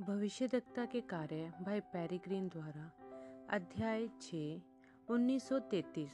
भविष्यद्वक्ता 0.00 0.84
के 0.84 1.00
कार्य 1.00 1.52
भाई 1.62 1.80
पेरिग्रीन 1.80 2.48
द्वारा 2.48 2.84
अध्याय 3.50 4.06
6 4.06 4.60
1933 5.10 6.08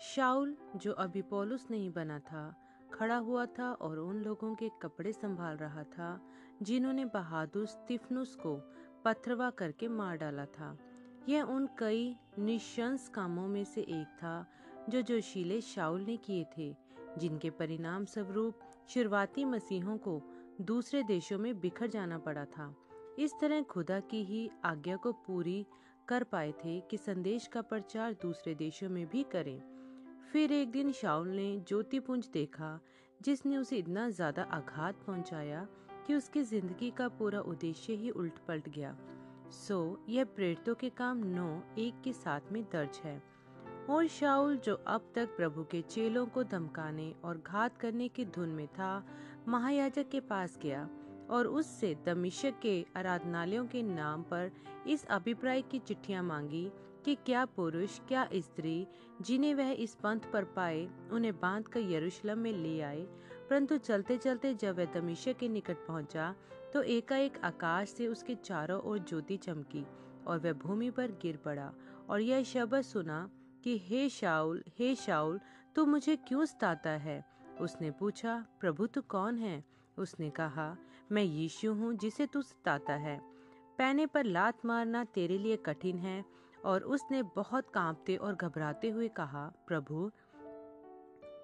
शाउल 0.00 0.56
जो 0.76 0.92
अभी 0.92 1.22
पोलुस 1.22 1.66
नहीं 1.70 1.90
बना 1.90 2.18
था, 2.18 2.54
खड़ा 2.94 3.16
हुआ 3.16 3.46
था 3.46 3.72
और 3.72 3.98
उन 3.98 4.16
लोगों 4.16 4.54
के 4.54 4.70
कपड़े 4.82 5.12
संभाल 5.12 5.56
रहा 5.56 5.82
था, 5.82 6.20
जिन्होंने 6.62 7.04
बहादुर 7.04 7.66
स्टिफनुस 7.66 8.34
को 8.34 8.54
पथरवा 9.04 9.50
करके 9.50 9.88
मार 9.88 10.16
डाला 10.16 10.44
था। 10.44 10.78
यह 11.28 11.42
उन 11.42 11.68
कई 11.78 12.16
निशंस 12.38 13.08
कामों 13.08 13.48
में 13.48 13.64
से 13.64 13.80
एक 13.80 14.06
था, 14.06 14.46
जो 14.88 15.02
जोशीले 15.02 15.60
शाउल 15.60 16.00
ने 16.00 16.16
किए 16.16 16.44
थे, 16.58 16.76
जिनके 17.18 17.50
परिणाम 17.50 18.04
स्वरूप 18.04 18.60
शुरुआती 18.88 19.44
मसीहों 19.44 19.98
को 19.98 20.22
दूसरे 20.60 21.02
देशों 21.02 21.38
में 21.38 21.60
बिखर 21.60 21.86
जाना 21.86 22.18
पड़ा 22.18 22.44
था। 22.44 22.74
इस 23.18 23.32
तरह 23.40 23.62
खुदा 23.62 24.00
की 24.00 24.24
ही 24.24 24.50
आज्ञा 24.64 24.96
को 24.96 25.12
पूरी 25.12 25.66
कर 26.08 26.24
पाए 26.24 26.52
थे 26.52 26.80
कि 26.80 26.96
संदेश 26.96 27.46
का 27.46 27.62
प्रचार 27.62 28.12
दूसरे 28.12 28.54
देशों 28.54 28.88
में 28.88 29.06
भी 29.08 29.22
करें। 29.22 29.62
फिर 30.32 30.52
एक 30.52 30.70
दिन 30.70 30.92
शाउल 30.92 31.28
ने 31.28 31.58
ज्योतिपुंज 31.68 32.28
देखा, 32.32 32.80
जिसने 33.22 33.56
उसे 33.56 33.76
इतना 33.76 34.08
ज़्यादा 34.10 34.42
आघात 34.42 34.94
पहुँचाया 35.06 35.68
कि 36.06 36.14
उसकी 36.14 36.42
ज़िंदगी 36.42 36.90
का 36.90 37.08
पूरा 37.08 37.40
उद्देश्य 37.40 37.92
ही 37.92 38.10
उल्ट 38.10 38.38
पलट 38.48 38.68
गया। 38.68 38.96
सो, 39.50 40.04
यह 40.08 40.24
प्रेरितों 40.24 40.74
के 40.74 40.90
काम 40.90 41.18
नौ 41.18 41.62
एक 41.78 42.00
के 42.04 42.12
साथ 42.12 42.40
में 42.52 42.62
दर्ज 42.62 43.00
है। 43.04 43.22
और 43.90 44.06
शाउल 44.06 44.56
जो 44.56 44.74
अब 44.86 45.12
तक 45.14 45.36
प्रभु 45.36 45.64
के 45.64 45.82
चेलों 45.82 46.26
को 46.26 46.44
धमकाने 46.44 47.14
और 47.24 47.42
घात 47.46 47.78
करने 47.78 48.08
की 48.08 48.24
धुन 48.24 48.48
में 48.48 48.66
था, 48.66 49.06
महायाजक 49.48 50.08
के 50.08 50.20
पास 50.20 50.58
गया। 50.62 50.88
और 51.32 51.46
उससे 51.46 51.96
दमिशक 52.06 52.54
के 52.62 52.86
आराधनालयों 52.96 53.66
के 53.66 53.82
नाम 53.82 54.22
पर 54.22 54.50
इस 54.86 55.06
अभिप्राय 55.06 55.62
की 55.62 55.78
चिट्ठियाँ 55.78 56.22
मांगी 56.22 56.70
कि 57.04 57.14
क्या 57.14 57.44
पुरुष, 57.44 58.00
क्या 58.08 58.28
स्त्री, 58.34 58.86
जिन्हें 59.22 59.54
वह 59.54 59.70
इस 59.70 59.94
पंथ 59.94 60.20
पर 60.32 60.44
पाए, 60.44 60.88
उन्हें 61.12 61.40
बाँध 61.40 61.68
कर 61.68 61.80
यरूशलेम 61.80 62.38
में 62.38 62.52
ले 62.52 62.80
आए। 62.80 63.00
परंतु 63.50 63.76
चलते 63.76 64.18
चलते 64.18 64.54
जब 64.54 64.78
वह 64.78 64.84
दमिशक 64.84 65.36
के 65.36 65.48
निकट 65.48 65.76
पहुँचा 65.86 66.34
तो 66.72 66.82
एकाएक 66.82 67.38
आकाश 67.44 67.88
से 67.88 68.06
उसके 68.06 68.34
चारों 68.34 68.80
ओर 68.80 68.98
ज्योति 68.98 69.36
चमकी 69.36 69.86
और 70.26 70.38
वह 70.38 70.52
भूमि 70.52 70.90
पर 70.90 71.10
गिर 71.10 71.36
पड़ा 71.36 71.74
और 72.08 72.20
यह 72.20 72.42
शब्द 72.42 72.80
सुना 72.80 73.30
कि, 73.64 73.78
हे 73.78 74.08
शाउल 74.08 74.64
हे 74.68 74.94
शाउल 74.94 75.40
तू 75.74 75.84
मुझे 75.84 76.16
क्यों 76.16 76.44
सताता 76.44 76.90
है? 76.90 77.24
उसने 77.60 77.90
पूछा, 77.90 78.46
प्रभु 78.60 78.86
तू 78.86 79.00
कौन 79.00 79.38
है? 79.38 79.64
उसने 79.98 80.30
कहा 80.30 80.76
मैं 81.12 81.22
यीशु 81.22 81.72
हूँ 81.72 81.94
जिसे 81.94 82.26
तू 82.26 82.42
सताता 82.42 82.92
है। 82.92 83.20
पैने 83.78 84.06
पर 84.06 84.24
लात 84.24 84.64
मारना 84.64 85.04
तेरे 85.04 85.38
लिए 85.38 85.56
कठिन 85.56 85.98
है, 85.98 86.24
और 86.64 86.82
उसने 86.82 87.22
बहुत 87.22 87.70
कांपते 87.70 88.16
और 88.16 88.34
घबराते 88.34 88.90
हुए 88.90 89.08
कहा, 89.08 89.52
प्रभु, 89.66 90.10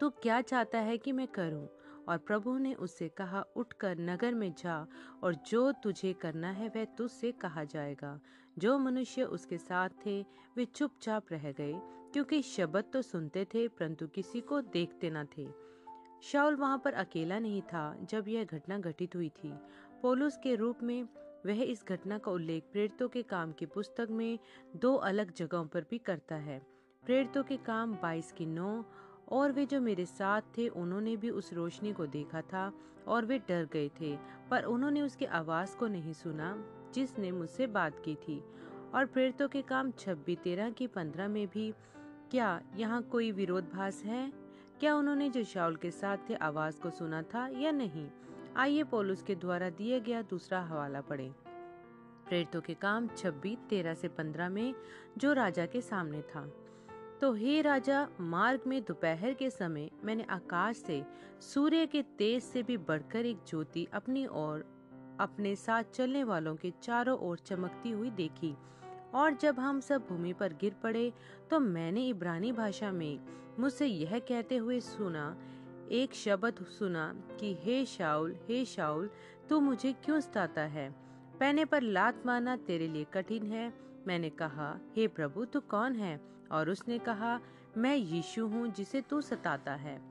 तू 0.00 0.10
क्या 0.10 0.40
चाहता 0.40 0.78
है 0.78 0.98
कि 0.98 1.12
मैं 1.12 1.26
करूँ? 1.26 1.68
और 2.08 2.18
प्रभु 2.18 2.58
ने 2.58 2.74
उससे 2.74 3.08
कहा, 3.08 3.44
उठकर 3.56 3.98
नगर 3.98 4.34
में 4.34 4.54
जा, 4.58 4.86
और 5.22 5.34
जो 5.34 5.72
तुझे 5.72 6.12
करना 6.12 6.50
है 6.50 6.68
वह 6.68 6.84
तुझसे 6.84 7.32
कहा 7.32 7.64
जाएगा। 7.64 8.20
जो 8.58 8.78
मनुष्य 8.78 9.22
उसके 9.22 9.58
साथ 9.58 9.88
थे, 10.06 10.26
वे 10.56 10.64
चुपचाप 10.64 11.26
रह 11.32 11.52
गए, 11.52 11.74
क्योंकि 12.12 12.42
शब्द 12.42 12.84
तो 12.92 13.02
सुनते 13.02 13.44
थे, 13.44 13.68
परंतु 13.68 14.06
किसी 14.06 14.40
को 14.40 14.60
देखते 14.60 15.10
न 15.10 15.24
थे। 15.24 15.67
शाउल 16.22 16.56
वहाँ 16.56 16.78
पर 16.78 16.92
अकेला 16.92 17.38
नहीं 17.38 17.62
था 17.62 17.96
जब 18.02 18.28
यह 18.28 18.44
घटना 18.44 18.78
घटित 18.78 19.16
हुई 19.16 19.28
थी। 19.28 19.52
पोलूस 20.02 20.38
के 20.42 20.54
रूप 20.54 20.82
में 20.82 21.02
वह 21.46 21.62
इस 21.62 21.84
घटना 21.88 22.18
का 22.18 22.30
उल्लेख 22.30 22.64
प्रेरितों 22.72 23.08
के 23.08 23.22
काम 23.22 23.52
की 23.52 23.66
पुस्तक 23.66 24.08
में 24.10 24.38
दो 24.76 24.94
अलग 24.94 25.34
जगहों 25.34 25.66
पर 25.66 25.84
भी 25.90 25.98
करता 25.98 26.34
है। 26.34 26.66
प्रेरितों 27.04 27.44
के 27.44 27.56
काम 27.56 27.94
22 27.94 28.32
की 28.32 28.46
नौ 28.46 28.84
और 29.28 29.52
वे 29.52 29.66
जो 29.66 29.80
मेरे 29.80 30.04
साथ 30.04 30.42
थे, 30.58 30.68
उन्होंने 30.68 31.16
भी 31.16 31.30
उस 31.30 31.52
रोशनी 31.52 31.92
को 31.92 32.06
देखा 32.06 32.40
था 32.40 32.72
और 33.06 33.24
वे 33.24 33.38
डर 33.38 33.68
गए 33.72 33.88
थे, 33.88 34.18
पर 34.50 34.62
उन्होंने 34.62 35.02
उसकी 35.02 35.24
आवाज़ 35.24 35.76
को 35.76 35.86
नहीं 35.86 36.12
सुना, 36.12 36.64
जिसने 36.94 37.32
मुझसे 37.32 37.66
बात 37.66 38.02
की 38.04 38.14
थी। 38.14 38.44
और 38.94 39.06
प्रेरितों 39.06 39.48
के 39.48 39.62
काम 39.62 39.90
छब्बीस, 39.90 40.38
तेरह 40.38 40.70
की 40.70 40.86
पंद्रह 40.86 41.28
में 41.28 41.46
भी, 41.46 41.74
क्या 42.30 42.62
यहाँ 42.76 43.02
कोई 43.02 43.32
विरोध 43.32 43.64
विरोधभास 43.64 44.04
है? 44.04 44.47
क्या 44.80 44.96
उन्होंने 44.96 45.30
जो 45.30 45.44
शाउल 45.44 45.76
के 45.76 45.90
साथ 45.90 46.16
थे 46.30 46.34
आवाज़ 46.34 46.80
को 46.80 46.90
सुना 46.90 47.22
था 47.22 47.48
या 47.48 47.70
नहीं? 47.70 48.08
आइए 48.56 48.82
पोलुस 48.82 49.22
के 49.22 49.34
द्वारा 49.34 49.70
दिया 49.70 49.98
गया 49.98 50.22
दूसरा 50.22 50.60
हवाला 50.60 51.00
पढ़े। 51.00 51.34
प्रेरितों 52.28 52.60
के 52.60 52.74
काम 52.74 53.08
26 53.08 53.58
13 53.70 53.94
से 53.94 54.08
15 54.08 54.48
में 54.48 54.74
जो 55.18 55.32
राजा 55.32 55.66
के 55.66 55.80
सामने 55.80 56.22
था। 56.22 56.52
तो 57.20 57.32
हे 57.32 57.60
राजा, 57.60 58.08
मार्ग 58.20 58.60
में 58.66 58.82
दोपहर 58.82 59.34
के 59.34 59.50
समय 59.50 59.90
मैंने 60.04 60.22
आकाश 60.22 60.76
से, 60.76 61.04
सूर्य 61.40 61.86
के 61.86 62.02
तेज 62.02 62.42
से 62.42 62.62
भी 62.62 62.76
बढ़कर 62.76 63.26
एक 63.26 63.38
ज्योति 63.48 63.88
अपनी 63.92 64.26
ओर, 64.26 64.58
अपने 65.20 65.56
साथ 65.56 65.82
चलने 65.82 66.24
वालों 66.24 66.56
के 66.56 66.72
चारों 66.82 67.18
ओर 67.18 67.38
चमकती 67.38 67.90
हुई 67.90 68.10
देखी। 68.10 68.56
और 69.14 69.34
जब 69.34 69.60
हम 69.60 69.80
सब 69.80 70.06
भूमि 70.08 70.32
पर 70.32 70.52
गिर 70.52 70.74
पड़े 70.82 71.12
तो 71.50 71.60
मैंने 71.60 72.08
इब्रानी 72.08 72.52
भाषा 72.52 72.92
में 72.92 73.20
मुझसे 73.58 73.86
यह 73.86 74.18
कहते 74.18 74.56
हुए 74.56 74.80
सुना, 74.80 75.36
एक 75.90 76.14
शब्द 76.14 76.64
सुना 76.64 77.14
कि, 77.40 77.56
हे 77.60 77.86
शाउल 77.86 78.36
हे 78.48 78.64
शाउल 78.64 79.10
तू 79.48 79.60
मुझे 79.60 79.92
क्यों 79.92 80.20
सताता 80.20 80.60
है? 80.60 80.94
पहने 81.40 81.64
पर 81.64 81.82
लात 81.82 82.26
मारना 82.26 82.56
तेरे 82.56 82.88
लिए 82.88 83.04
कठिन 83.04 83.42
है। 83.46 83.74
मैंने 84.06 84.30
कहा, 84.30 84.78
हे 84.96 85.08
प्रभु, 85.08 85.44
तू 85.44 85.60
कौन 85.60 85.92
है? 85.92 86.20
और 86.52 86.70
उसने 86.70 86.98
कहा, 86.98 87.40
मैं 87.76 87.96
यीशु 87.96 88.46
हूँ 88.46 88.68
जिसे 88.68 89.00
तू 89.00 89.20
सताता 89.20 89.74
है। 89.74 90.02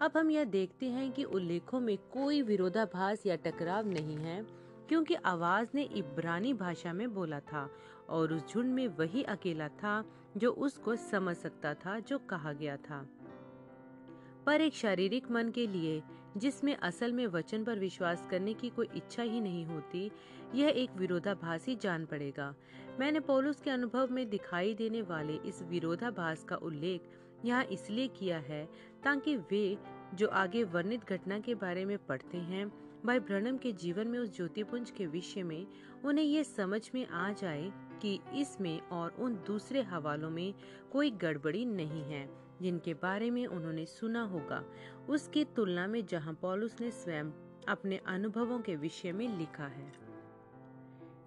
अब 0.00 0.12
हम 0.16 0.30
यह 0.30 0.44
देखते 0.44 0.86
हैं 0.86 1.12
कि 1.12 1.24
उल्लेखों 1.24 1.80
में 1.80 1.98
कोई 1.98 2.42
विरोधाभास 2.42 3.26
या 3.26 3.36
टकराव 3.36 3.86
नहीं 3.86 4.16
है। 4.16 4.65
क्योंकि 4.88 5.14
आवाज़ 5.14 5.68
ने 5.74 5.82
इब्रानी 5.82 6.52
भाषा 6.54 6.92
में 6.92 7.14
बोला 7.14 7.40
था 7.40 7.70
और 8.08 8.32
उस 8.32 8.52
झुंड 8.52 8.74
में 8.74 8.88
वही 8.88 9.22
अकेला 9.22 9.68
था 9.68 10.04
जो 10.36 10.50
उसको 10.50 10.96
समझ 10.96 11.36
सकता 11.36 11.74
था, 11.74 11.98
जो 11.98 12.18
कहा 12.18 12.52
गया 12.52 12.76
था। 12.76 13.08
पर 14.46 14.60
एक 14.60 14.74
शारीरिक 14.74 15.30
मन 15.30 15.50
के 15.50 15.66
लिए, 15.66 16.02
जिसमें 16.36 16.76
असल 16.76 17.12
में 17.12 17.26
वचन 17.26 17.64
पर 17.64 17.78
विश्वास 17.78 18.26
करने 18.30 18.54
की 18.54 18.68
कोई 18.68 18.88
इच्छा 18.96 19.22
ही 19.22 19.40
नहीं 19.40 19.66
होती, 19.66 20.10
यह 20.54 20.68
एक 20.68 20.90
विरोधाभासी 20.96 21.76
जान 21.76 22.06
पड़ेगा। 22.06 22.54
मैंने 23.00 23.20
पौलुस 23.20 23.60
के 23.60 23.70
अनुभव 23.70 24.08
में 24.10 24.28
दिखाई 24.30 24.74
देने 24.74 25.02
वाले 25.02 25.34
इस 25.34 25.62
विरोधाभास 25.62 26.44
का 26.44 26.56
उल्लेख 26.56 27.08
यहाँ 27.44 27.64
इसलिए 27.64 28.08
किया 28.08 28.38
है 28.38 28.68
ताकि 29.04 29.36
वे, 29.36 29.78
जो 30.14 30.28
आगे 30.28 30.64
वर्णित 30.64 31.04
घटना 31.04 31.38
के 31.38 31.54
बारे 31.54 31.84
में 31.84 31.98
पढ़ते 31.98 32.38
हैं 32.38 32.85
भाई 33.06 33.18
ब्रनम 33.18 33.56
के 33.56 33.72
जीवन 33.72 34.08
में 34.08 34.18
उस 34.18 34.36
ज्योतिपुंज 34.36 34.90
के 34.90 35.06
विषय 35.06 35.42
में 35.42 35.66
उन्हें 36.04 36.24
ये 36.24 36.44
समझ 36.44 36.90
में 36.94 37.06
आ 37.06 37.32
जाए 37.32 37.72
कि 38.02 38.20
इसमें 38.34 38.80
और 38.80 39.10
उन 39.10 39.34
दूसरे 39.34 39.82
हवालों 39.82 40.30
में 40.30 40.54
कोई 40.92 41.10
गड़बड़ी 41.10 41.64
नहीं 41.64 42.02
है, 42.02 42.28
जिनके 42.62 42.94
बारे 42.94 43.30
में 43.30 43.46
उन्होंने 43.46 43.86
सुना 43.86 44.22
होगा। 44.22 44.64
उसकी 45.08 45.44
तुलना 45.44 45.86
में 45.86 46.06
जहाँ 46.06 46.34
पॉलुस 46.34 46.76
ने 46.80 46.90
स्वयं 46.90 47.30
अपने 47.68 48.00
अनुभवों 48.06 48.58
के 48.58 48.76
विषय 48.76 49.12
में 49.12 49.38
लिखा 49.38 49.66
है। 49.66 49.92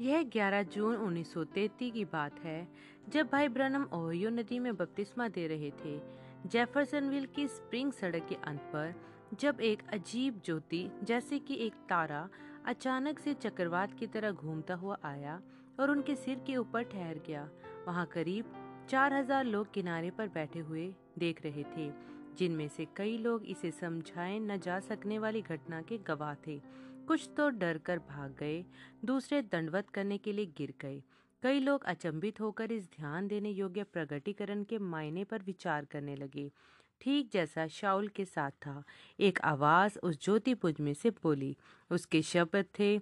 यह 0.02 0.24
11 0.24 0.64
जून 0.64 0.96
1933 0.96 1.92
की 1.92 2.06
बात 2.06 2.40
है, 2.40 2.68
जब 3.10 3.30
भाई 3.32 3.48
ब्रनम 3.48 3.84
ओहियो 3.94 4.30
नदी 4.30 4.60
में 4.60 4.76
बपतिस्मा 4.76 5.28
दे 5.28 5.48
रहे 5.48 5.72
थे। 5.72 6.02
जेफरसनविल 6.46 7.26
की 7.26 7.48
स्प्रिंग 7.48 7.92
सड़क 7.92 8.26
के 8.30 8.36
अंत 8.36 8.62
पर 8.62 8.94
जब 9.32 9.60
एक 9.62 9.82
अजीब 9.94 10.42
ज्योति, 10.46 10.90
जैसे 11.04 11.40
कि 11.40 11.56
एक 11.56 11.74
तारा, 11.90 12.28
अचानक 12.66 13.20
से 13.20 13.34
चक्रवात 13.34 13.94
की 13.94 14.08
तरह 14.08 14.32
घूमता 14.32 14.76
हुआ 14.76 14.98
आया 15.06 15.42
और 15.80 15.92
उनके 15.92 16.16
सिर 16.16 16.40
के 16.48 16.56
ऊपर 16.58 16.84
ठहर 16.84 17.20
गया। 17.28 17.48
वहाँ 17.88 18.06
करीब 18.06 18.54
चार 18.90 19.14
हज़ार 19.14 19.46
लोग 19.46 19.72
किनारे 19.74 20.10
पर 20.12 20.28
बैठे 20.28 20.60
हुए 20.60 20.88
देख 21.20 21.44
रहे 21.44 21.64
थे, 21.76 21.90
जिनमें 22.38 22.68
से 22.68 22.88
कई 22.96 23.18
लोग 23.18 23.46
इसे 23.46 23.72
समझाए 23.72 24.40
न 24.40 24.58
जा 24.58 24.80
सकने 24.80 25.20
वाली 25.20 25.42
घटना 25.42 25.82
के 25.82 25.98
गवाह 25.98 26.34
थे। 26.48 26.60
कुछ 27.08 27.30
तो 27.38 27.50
डर 27.50 27.78
कर 27.78 28.00
भाग 28.00 28.36
गए, 28.40 28.64
दूसरे 29.06 29.42
दंडवत 29.42 29.90
करने 29.90 30.18
के 30.18 30.34
लिए 30.34 30.46
गिर 30.58 30.74
गए। 30.82 31.02
कई 31.44 31.60
लोग 31.60 31.84
अचंभित 31.84 32.42
होकर 32.42 32.72
इस 32.72 32.90
ध्यान 32.90 33.28
देने 33.28 33.50
योग्य 33.50 33.84
प्रगटीकरण 33.84 34.64
के 34.64 34.78
मायने 34.80 35.24
पर 35.24 35.44
विचार 35.44 35.86
करने 35.86 36.16
लगे। 36.16 36.52
ठीक 37.02 37.30
जैसा 37.34 37.68
शाउल 37.68 38.08
के 38.08 38.26
साथ 38.26 38.52
था। 38.52 38.84
एक 39.20 39.40
आवाज़ 39.42 39.98
उस 40.00 40.22
ज्योतिपुंज 40.22 40.76
में 40.80 40.94
से 40.94 41.10
बोली, 41.10 41.56
उसके 41.92 42.22
शब्द 42.22 42.66
थे, 42.80 43.00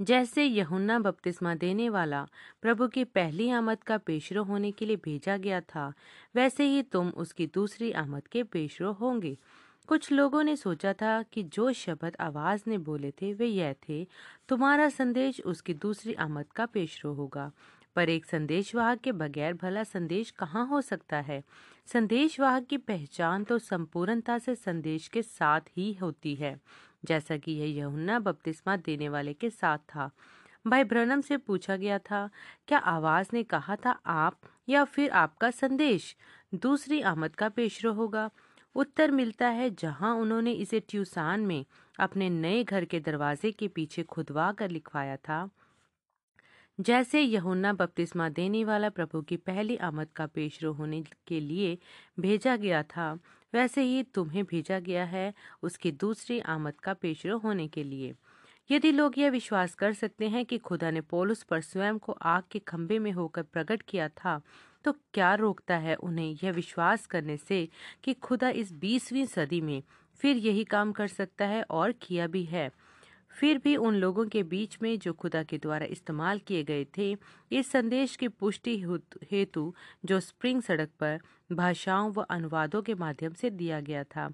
जैसे 0.00 0.44
यहुन्ना 0.44 0.98
बपतिस्मा 0.98 1.54
देने 1.54 1.88
वाला 1.88 2.26
प्रभु 2.62 2.88
की 2.88 3.04
पहली 3.04 3.50
आमद 3.50 3.82
का 3.84 3.98
पेशरो 3.98 4.42
होने 4.44 4.70
के 4.72 4.86
लिए 4.86 4.96
भेजा 4.96 5.36
गया 5.36 5.60
था, 5.60 5.92
वैसे 6.34 6.64
ही 6.64 6.82
तुम 6.82 7.08
उसकी 7.08 7.46
दूसरी 7.46 7.92
आमद 7.92 8.28
के 8.28 8.42
पेशरो 8.42 8.92
होंगे। 8.92 9.36
कुछ 9.88 10.10
लोगों 10.12 10.42
ने 10.42 10.56
सोचा 10.56 10.92
था 10.92 11.22
कि 11.22 11.42
जो 11.42 11.72
शब्द 11.72 12.16
आवाज़ 12.20 12.62
ने 12.66 12.78
बोले 12.78 13.10
थे, 13.10 13.32
वे 13.32 13.46
यह 13.46 13.74
थे, 13.88 14.06
तुम्हारा 14.48 14.88
संदेश 14.88 15.40
उसकी 15.40 15.74
दूसरी 15.74 16.14
आमद 16.14 16.52
का 16.52 16.66
पेशरो 16.66 17.12
होगा। 17.12 17.50
पर 17.98 18.08
एक 18.08 18.26
संदेशवाहक 18.26 19.00
के 19.00 19.12
बगैर 19.12 19.54
भला 19.54 19.82
संदेश 19.84 20.30
कहाँ 20.30 20.66
हो 20.66 20.80
सकता 20.80 21.16
है? 21.20 21.42
संदेशवाहक 21.88 22.66
की 22.66 22.76
पहचान 22.78 23.44
तो 23.44 23.58
संपूर्णता 23.58 24.38
से 24.38 24.54
संदेश 24.54 25.08
के 25.08 25.22
साथ 25.22 25.60
ही 25.76 25.92
होती 25.92 26.34
है, 26.34 26.54
जैसा 27.04 27.36
कि 27.36 27.52
यह 27.52 27.76
यहुन्ना 27.76 28.18
बपतिस्मा 28.18 28.76
देने 28.76 29.08
वाले 29.08 29.34
के 29.34 29.50
साथ 29.50 29.78
था। 29.78 30.10
भाई 30.66 30.84
ब्रनम 30.84 31.20
से 31.20 31.36
पूछा 31.36 31.76
गया 31.76 31.98
था, 32.00 32.28
क्या 32.68 32.78
आवाज़ 32.78 33.28
ने 33.32 33.42
कहा 33.42 33.76
था 33.76 33.98
आप 34.06 34.40
या 34.68 34.84
फिर 34.84 35.10
आपका 35.10 35.50
संदेश? 35.50 36.14
दूसरी 36.54 37.00
आमद 37.02 37.36
का 37.36 37.48
पेशरो 37.48 37.92
होगा। 37.92 38.30
उत्तर 38.74 39.10
मिलता 39.10 39.48
है, 39.48 39.70
जहाँ 39.70 40.14
उन्होंने 40.14 40.52
इसे 40.52 40.80
ट्यूसान 40.80 41.46
में 41.46 41.64
अपने 41.98 42.30
नए 42.30 42.64
घर 42.64 42.84
के 42.84 43.00
दरवाजे 43.00 43.52
के 43.52 43.68
पीछे 43.68 44.02
खुदवा 44.02 44.52
कर 44.52 44.70
लिखवाया 44.70 45.16
था। 45.18 45.48
जैसे 46.78 47.20
यहुन्ना 47.20 47.72
बपतिस्मा 47.72 48.28
देने 48.28 48.62
वाला 48.64 48.88
प्रभु 48.90 49.20
की 49.22 49.36
पहली 49.38 49.76
आमद 49.82 50.08
का 50.16 50.26
पेशरो 50.28 50.72
होने 50.72 51.02
के 51.26 51.40
लिए 51.40 51.76
भेजा 52.18 52.56
गया 52.56 52.82
था, 52.84 53.12
वैसे 53.52 53.82
ही 53.82 54.02
तुम्हें 54.14 54.44
भेजा 54.44 54.78
गया 54.80 55.04
है 55.06 55.32
उसकी 55.62 55.92
दूसरी 55.94 56.38
आमद 56.48 56.80
का 56.80 56.94
पेशरो 56.94 57.38
होने 57.38 57.66
के 57.68 57.84
लिए। 57.84 58.14
यदि 58.70 58.92
लोग 58.92 59.18
यह 59.18 59.30
विश्वास 59.30 59.74
कर 59.74 59.92
सकते 59.94 60.28
हैं 60.28 60.44
कि 60.46 60.58
खुदा 60.60 60.90
ने 60.90 61.00
पोलुस 61.02 61.42
पर 61.42 61.60
स्वयं 61.62 61.98
को 61.98 62.12
आग 62.12 62.42
के 62.50 62.58
खंभे 62.58 62.98
में 62.98 63.10
होकर 63.12 63.42
प्रकट 63.44 63.82
किया 63.82 64.08
था 64.16 64.40
तो 64.84 64.92
क्या 65.14 65.34
रोकता 65.34 65.76
है 65.78 65.94
उन्हें 65.96 66.30
यह 66.44 66.52
विश्वास 66.52 67.06
करने 67.06 67.36
से 67.38 67.68
कि 68.04 68.14
खुदा 68.20 68.50
इस 68.54 68.72
बीसवीं 68.76 69.24
सदी 69.26 69.60
में 69.60 69.82
फिर 70.20 70.36
यही 70.38 70.64
काम 70.66 70.92
कर 70.92 71.06
सकता 71.08 71.46
है 71.46 71.62
और 71.62 71.92
किया 72.02 72.26
भी 72.26 72.44
है? 72.44 72.70
फिर 73.30 73.58
भी 73.58 73.76
उन 73.76 73.94
लोगों 73.94 74.26
के 74.26 74.42
बीच 74.42 74.78
में 74.82 74.98
जो 74.98 75.12
खुदा 75.12 75.42
के 75.42 75.58
द्वारा 75.58 75.86
इस्तेमाल 75.86 76.38
किए 76.38 76.62
गए 76.64 76.86
थे, 76.98 77.16
इस 77.52 77.70
संदेश 77.70 78.16
की 78.16 78.28
पुष्टि 78.28 78.76
हेतु 79.32 79.74
जो 80.04 80.20
स्प्रिंग 80.20 80.62
सड़क 80.62 80.90
पर 81.00 81.20
भाषाओं 81.52 82.12
व 82.12 82.22
अनुवादों 82.30 82.82
के 82.82 82.94
माध्यम 82.94 83.32
से 83.32 83.50
दिया 83.50 83.80
गया 83.80 84.04
था। 84.04 84.30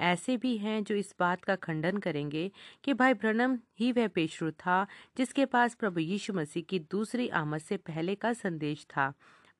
ऐसे 0.00 0.36
भी 0.36 0.56
हैं 0.56 0.82
जो 0.84 0.94
इस 0.94 1.14
बात 1.20 1.44
का 1.44 1.54
खंडन 1.56 1.98
करेंगे 1.98 2.50
कि 2.84 2.94
भाई 2.94 3.14
ब्रनम 3.14 3.58
ही 3.80 3.92
वह 3.92 4.08
पेशरू 4.08 4.50
था 4.50 4.86
जिसके 5.16 5.44
पास 5.44 5.74
प्रभु 5.74 6.00
यीशु 6.00 6.32
मसीह 6.32 6.62
की 6.62 6.78
दूसरी 6.78 7.28
आमद 7.28 7.60
से 7.60 7.76
पहले 7.76 8.14
का 8.14 8.32
संदेश 8.32 8.84
था। 8.84 9.12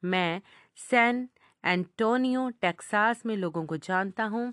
मैं 0.05 0.41
सैन 0.91 1.29
एंटोनियो, 1.65 2.49
टेक्सास 2.51 3.27
में 3.27 3.37
लोगों 3.37 3.65
को 3.67 3.77
जानता 3.77 4.25
हूँ 4.25 4.53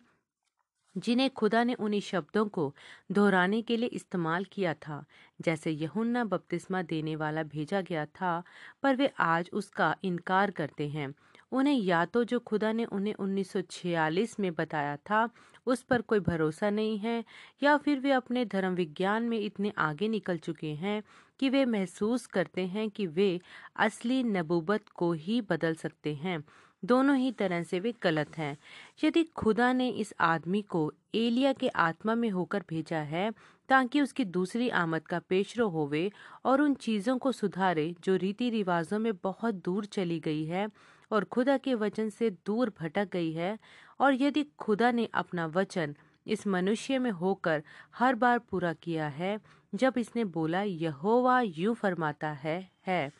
जिन्हें 0.98 1.30
खुदा 1.30 1.64
ने 1.64 1.74
उन्हीं 1.74 2.02
शब्दों 2.02 2.46
को 2.46 2.76
दोहराने 3.12 3.62
के 3.62 3.78
लिए 3.78 3.90
इस्तेमाल 3.90 4.44
किया 4.44 4.74
था, 4.74 5.06
जैसे 5.42 5.72
यहुन्ना 5.72 6.24
बपतिस्मा 6.24 6.82
देने 6.82 7.16
वाला 7.16 7.44
भेजा 7.44 7.82
गया 7.82 8.06
था, 8.06 8.44
पर 8.84 8.96
वे 8.96 9.12
आज 9.20 9.50
उसका 9.54 9.96
इनकार 10.04 10.52
करते 10.52 10.90
हैं। 10.90 11.14
उन्हें 11.52 11.76
या 11.76 12.06
तो 12.06 12.24
जो 12.24 12.40
खुदा 12.40 12.72
ने 12.72 12.86
उन्हें 12.86 13.14
1946 13.14 14.40
में 14.40 14.54
बताया 14.54 14.96
था, 14.98 15.30
उस 15.66 15.84
पर 15.84 16.02
कोई 16.02 16.20
भरोसा 16.20 16.70
नहीं 16.70 16.98
है, 16.98 17.24
या 17.64 17.78
फिर 17.78 18.00
वे 18.00 18.12
अपने 18.12 18.46
धर्म 18.46 18.74
विज्ञान 18.74 19.24
में 19.24 19.40
इतने 19.40 19.74
आगे 19.78 20.08
निकल 20.08 20.38
चुके 20.38 20.74
हैं 20.76 21.04
कि 21.40 21.50
वे 21.50 21.66
महसूस 21.66 22.26
करते 22.26 22.66
हैं 22.68 22.90
कि 22.90 23.08
वे 23.08 23.40
असली 23.76 24.24
नबूबत 24.24 24.90
को 24.96 25.14
ही 25.14 25.42
बदल 25.42 25.76
सकते 25.76 26.14
हैं। 26.16 26.44
दोनों 26.84 27.16
ही 27.18 27.32
तरह 27.32 27.64
से 27.64 27.80
वे 27.80 27.94
गलत 28.04 28.38
हैं। 28.38 28.58
यदि 29.04 29.24
खुदा 29.36 29.72
ने 29.74 29.90
इस 29.90 30.14
आदमी 30.20 30.62
को 30.62 30.92
एलिया 31.16 31.54
के 31.54 31.68
आत्मा 31.68 32.16
में 32.16 32.30
होकर 32.30 32.64
भेजा 32.70 33.00
है, 33.00 33.32
ताकि 33.70 34.02
उसकी 34.02 34.26
दूसरी 34.26 34.70
आमद 34.70 35.02
का 35.02 35.20
पेशरो 35.20 35.68
होवे 35.70 36.12
और 36.46 36.62
उन 36.62 36.74
चीज़ों 36.74 37.18
को 37.18 37.32
सुधारे 37.32 37.94
जो 38.04 38.16
रीति 38.16 38.50
रिवाजों 38.50 39.00
में 39.00 39.14
बहुत 39.24 39.56
दूर 39.56 39.86
चली 39.86 40.20
गई 40.20 40.46
है 40.46 40.68
और 41.12 41.24
खुदा 41.24 41.58
के 41.58 41.74
वचन 41.76 42.10
से 42.10 42.30
दूर 42.46 42.74
भटक 42.80 43.10
गई 43.12 43.32
है, 43.32 43.58
और 44.00 44.14
यदि 44.14 44.46
खुदा 44.60 44.92
ने 44.92 45.08
अपना 45.14 45.46
वचन 45.48 45.96
इस 46.26 46.46
मनुष्य 46.48 47.00
में 47.00 47.12
होकर 47.12 47.64
हर 47.96 48.16
बार 48.16 48.40
पूरा 48.40 48.74
किया 48.74 49.08
है, 49.08 49.40
जब 49.74 49.94
इसने 49.98 50.24
बोला, 50.26 50.62
यहोवा, 50.62 51.40
यूँ 51.42 51.74
फरमाता 51.76 52.30
है 52.34 52.70
है। 52.88 53.12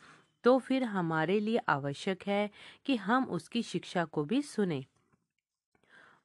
तो 0.44 0.58
फिर 0.58 0.84
हमारे 0.84 1.40
लिए 1.40 1.58
आवश्यक 1.68 2.22
है 2.26 2.50
कि 2.86 2.96
हम 2.96 3.24
उसकी 3.24 3.62
शिक्षा 3.62 4.04
को 4.04 4.24
भी 4.24 4.42
सुने। 4.42 4.84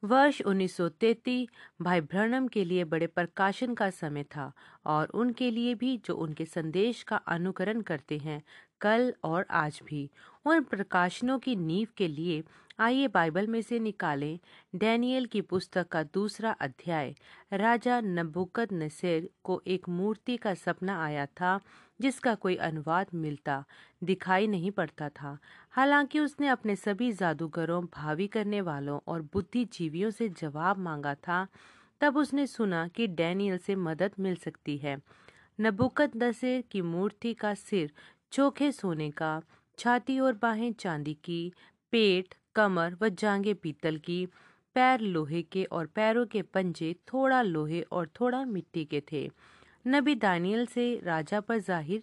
वर्ष 0.04 0.42
1933 0.42 1.48
भाई 1.82 2.02
ब्रनम 2.02 2.48
के 2.48 2.64
लिए 2.64 2.84
बड़े 2.84 3.08
प्रकाशन 3.08 3.74
का 3.74 3.90
समय 3.90 4.24
था 4.24 4.52
और 4.86 5.08
उनके 5.08 5.52
लिए 5.52 5.76
भी 5.76 5.98
जो 5.98 6.16
उनके 6.16 6.46
संदेश 6.46 7.04
का 7.04 7.16
अनुकरण 7.16 7.82
करते 7.82 8.18
हैं, 8.18 8.42
कल 8.82 9.14
और 9.24 9.46
आज 9.50 9.82
भी। 9.86 10.10
उन 10.46 10.64
प्रकाशनों 10.64 11.40
की 11.40 11.56
नींव 11.56 11.88
के 11.98 12.08
लिए 12.08 12.44
आइए 12.80 13.08
बाइबल 13.08 13.48
में 13.48 13.62
से 13.62 13.80
निकालें 13.80 14.40
डैनियल 14.76 15.26
की 15.26 15.42
पुस्तक 15.42 15.88
का 15.88 16.04
दूसरा 16.04 16.52
अध्याय। 16.52 17.16
राजा 17.54 18.02
नबुकद 18.02 18.70
नसेर 18.74 19.30
को 19.44 19.62
एक 19.68 19.90
मूर्ति 19.90 20.38
का 20.38 20.54
सपना 20.54 21.04
आया 21.04 21.26
था 21.26 21.60
जिसका 22.02 22.36
कोई 22.36 22.56
अनुवाद 22.56 23.08
मिलता, 23.14 23.66
दिखाई 24.04 24.48
नहीं 24.48 24.72
पड़ता 24.72 25.10
था। 25.10 25.38
हालाँकि 25.72 26.20
उसने 26.20 26.48
अपने 26.48 26.76
सभी 26.76 27.12
जादूगरों, 27.12 27.86
भावी 27.86 28.28
करने 28.28 28.62
वालों 28.62 29.00
और 29.08 29.22
बुद्धिजीवियों 29.22 30.10
से 30.10 30.30
जवाब 30.30 30.78
मांगा 30.78 31.16
था, 31.16 31.48
तब 32.02 32.18
उसने 32.18 32.48
सुना 32.48 32.88
कि 32.88 33.08
डैनियल 33.08 33.58
से 33.58 33.76
मदद 33.76 34.12
मिल 34.20 34.36
सकती 34.36 34.78
है। 34.78 35.02
नबुकद 35.62 36.12
नसेर 36.16 36.62
की 36.62 36.82
मूर्ति 36.82 37.34
का 37.34 37.54
सिर, 37.54 37.92
चोखे 38.32 38.72
सोने 38.72 39.12
का, 39.12 39.42
छाती 39.78 40.20
और 40.20 40.34
बाहें 40.34 40.74
चांदी 40.74 41.14
की, 41.14 41.54
पेट, 41.92 42.36
कमर 42.56 42.98
व 43.02 43.10
जांगे 43.10 43.54
पीतल 43.54 43.98
की, 43.98 44.28
पैर 44.76 45.00
लोहे 45.00 45.42
के 45.42 45.64
और 45.64 45.86
पैरों 45.86 46.26
के 46.26 46.42
पंजे 46.42 46.96
थोड़ा 47.14 47.42
लोहे 47.42 47.82
और 47.82 48.08
थोड़ा 48.08 48.46
मिट्टी 48.46 48.86
के 48.86 49.04
थे। 49.12 49.32
नबी 49.88 50.16
दानियल 50.16 50.66
से 50.66 50.86
राजा 51.04 51.40
पर 51.40 51.60
ज़ाहिर 51.60 52.02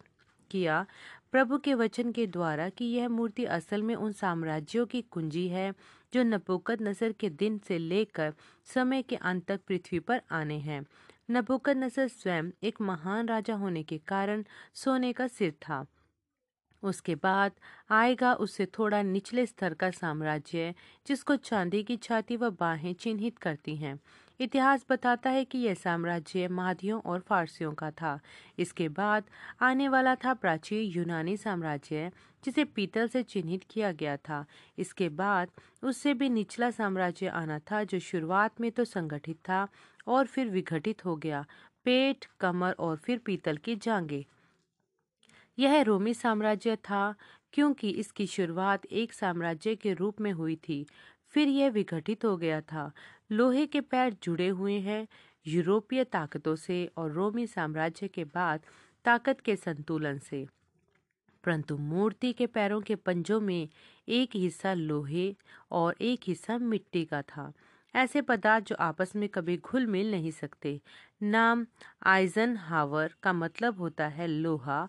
किया 0.50 0.84
प्रभु 1.32 1.58
के 1.58 1.75
वचन 1.75 2.12
के 2.12 2.26
द्वारा 2.26 2.69
कि 2.69 2.84
यह 2.84 3.08
मूर्ति 3.08 3.44
असल 3.44 3.82
में 3.82 3.94
उन 3.94 4.12
साम्राज्यों 4.12 4.84
की 4.86 5.00
कुंजी 5.02 5.46
है, 5.48 5.72
जो 6.12 6.22
नबुकद 6.22 6.82
नसर 6.82 7.12
के 7.12 7.31
दिन 7.31 7.58
से 7.58 7.78
लेकर 7.78 8.32
समय 8.75 9.02
के 9.02 9.16
अंत 9.16 9.46
तक 9.46 9.60
पृथ्वी 9.69 9.98
पर 10.00 10.20
आने 10.31 10.58
हैं। 10.58 10.84
नबुकद 11.31 11.76
नसर 11.76 12.08
स्वयं 12.08 12.50
एक 12.62 12.81
महान 12.81 13.28
राजा 13.28 13.54
होने 13.54 13.82
के 13.82 13.98
कारण 13.98 14.44
सोने 14.75 15.12
का 15.12 15.26
सिर 15.28 15.52
था। 15.62 15.84
उसके 16.84 17.14
बाद 17.14 17.53
आएगा 17.91 18.34
उससे 18.34 18.67
थोड़ा 18.67 19.03
निचले 19.03 19.46
स्तर 19.46 19.74
का 19.74 19.91
साम्राज्य, 19.91 20.74
जिसको 21.06 21.36
चांदी 21.36 21.82
की 21.82 21.96
छाती 21.96 22.36
व 22.36 22.50
बाहें 22.50 22.94
चिन्हित 22.94 23.38
करती 23.38 23.76
हैं। 23.76 23.98
इतिहास 24.41 24.84
बताता 24.91 25.31
है 25.31 25.44
कि 25.44 25.58
यह 25.58 25.74
साम्राज्य 25.74 26.48
मादियों 26.48 27.00
और 27.00 27.20
फारसियों 27.20 27.72
का 27.74 27.91
था। 27.91 28.19
इसके 28.58 28.88
बाद 28.88 29.24
आने 29.60 29.88
वाला 29.88 30.14
था 30.14 30.34
प्राचीन 30.34 30.91
यूनानी 30.93 31.36
साम्राज्य, 31.36 32.10
जिसे 32.44 32.64
पीतल 32.64 33.08
से 33.08 33.22
चिन्हित 33.22 33.64
किया 33.70 33.93
गया 33.93 34.17
था। 34.17 34.44
इसके 34.79 35.08
बाद 35.08 35.50
उससे 35.82 36.14
भी 36.14 36.29
निचला 36.29 36.70
साम्राज्य 36.70 37.26
आना 37.26 37.58
था, 37.58 37.84
जो 37.84 37.98
शुरुआत 37.98 38.60
में 38.60 38.70
तो 38.72 38.84
संगठित 38.84 39.36
था 39.36 39.69
और 40.06 40.26
फिर 40.26 40.48
विघटित 40.48 41.05
हो 41.05 41.17
गया। 41.17 41.44
पेट, 41.84 42.24
कमर 42.41 42.74
और 42.79 42.96
फिर 42.96 43.19
पीतल 43.19 43.56
की 43.56 43.76
जांगे 43.76 44.26
यह 45.58 45.82
रोमी 45.82 46.15
साम्राज्य 46.15 46.77
था, 46.77 47.15
क्योंकि 47.53 47.91
इसकी 47.91 48.27
शुरुआत 48.27 48.87
एक 48.87 49.13
साम्राज्य 49.13 49.75
के 49.77 49.93
रूप 49.93 50.20
में 50.20 50.32
हुई 50.32 50.56
थी। 50.56 50.87
फिर 51.29 51.49
यह 51.49 51.70
विघटित 51.70 52.25
हो 52.25 52.37
गया 52.37 52.61
था। 52.61 52.93
लोहे 53.32 53.67
के 53.67 53.81
पैर 53.81 54.17
जुड़े 54.23 54.49
हुए 54.49 54.79
हैं 54.81 55.08
यूरोपीय 55.46 56.05
ताकतों 56.05 56.56
से 56.56 56.91
और 56.96 57.13
रोमी 57.13 57.46
साम्राज्य 57.46 58.08
के 58.08 58.25
बाद 58.25 58.61
ताकत 59.05 59.41
के 59.41 59.56
संतुलन 59.56 60.19
से। 60.19 60.46
परंतु 61.44 61.77
मूर्ति 61.77 62.32
के 62.32 62.46
पैरों 62.46 62.81
के 62.81 62.94
पंजों 62.94 63.41
में 63.41 63.69
एक 64.08 64.31
हिस्सा 64.34 64.75
लोहे 64.75 65.37
और 65.70 65.96
एक 66.01 66.20
हिस्सा 66.27 66.58
मिट्टी 66.58 67.05
का 67.05 67.23
था। 67.23 67.53
ऐसे 67.94 68.23
पदार्थ 68.23 68.65
जो 68.65 68.77
आपस 68.81 69.13
में 69.17 69.29
कभी 69.29 69.56
घुल 69.56 69.87
मिल 69.87 70.11
नहीं 70.11 70.31
सकते। 70.31 70.81
नाम 71.23 71.67
आइजन 72.03 72.56
हावर 72.56 73.15
का 73.23 73.32
मतलब 73.32 73.79
होता 73.79 74.06
है 74.06 74.27
लोहा 74.27 74.89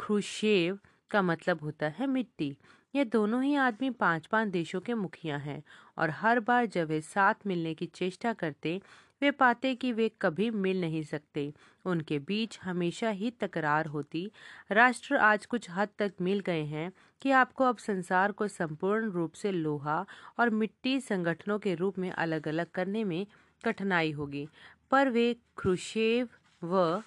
क्रुशेव 0.00 0.78
का 1.10 1.22
मतलब 1.22 1.58
होता 1.62 1.86
है 1.86 2.06
मिट्टी। 2.06 2.56
ये 2.94 3.04
दोनों 3.04 3.42
ही 3.42 3.54
आदमी 3.54 3.90
पाँच 3.90 4.26
पाँच 4.26 4.48
देशों 4.48 4.80
के 4.80 4.94
मुखिया 4.94 5.36
हैं 5.36 5.62
और 5.98 6.10
हर 6.10 6.40
बार 6.40 6.66
जब 6.66 6.88
वे 6.88 7.00
साथ 7.00 7.34
मिलने 7.46 7.74
की 7.74 7.86
चेष्टा 7.86 8.32
करते, 8.32 8.80
वे 9.22 9.30
पाते 9.30 9.74
कि 9.74 9.92
वे 9.92 10.10
कभी 10.22 10.50
मिल 10.50 10.80
नहीं 10.80 11.02
सकते। 11.02 11.52
उनके 11.84 12.18
बीच 12.18 12.58
हमेशा 12.62 13.10
ही 13.10 13.30
तकरार 13.30 13.86
होती। 13.86 14.30
राष्ट्र 14.72 15.16
आज 15.16 15.46
कुछ 15.46 15.70
हद 15.70 15.88
तक 15.98 16.12
मिल 16.20 16.40
गए 16.40 16.64
हैं 16.64 16.92
कि 17.22 17.30
आपको 17.30 17.64
अब 17.64 17.76
संसार 17.76 18.32
को 18.32 18.48
संपूर्ण 18.48 19.10
रूप 19.10 19.32
से 19.32 19.52
लोहा 19.52 20.06
और 20.38 20.50
मिट्टी 20.50 21.00
संगठनों 21.00 21.58
के 21.58 21.74
रूप 21.74 21.98
में 21.98 22.10
अलग 22.10 22.48
अलग 22.48 22.66
करने 22.70 23.04
में 23.04 23.26
कठिनाई 23.64 24.10
होगी। 24.10 24.48
पर 24.90 25.08
वे 25.08 25.36
क्रुशेव 25.56 26.28
व 26.64 27.02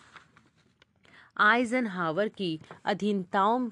आइजनहावर 1.43 2.27
की 2.27 2.59
अधीनताओं 2.85 3.69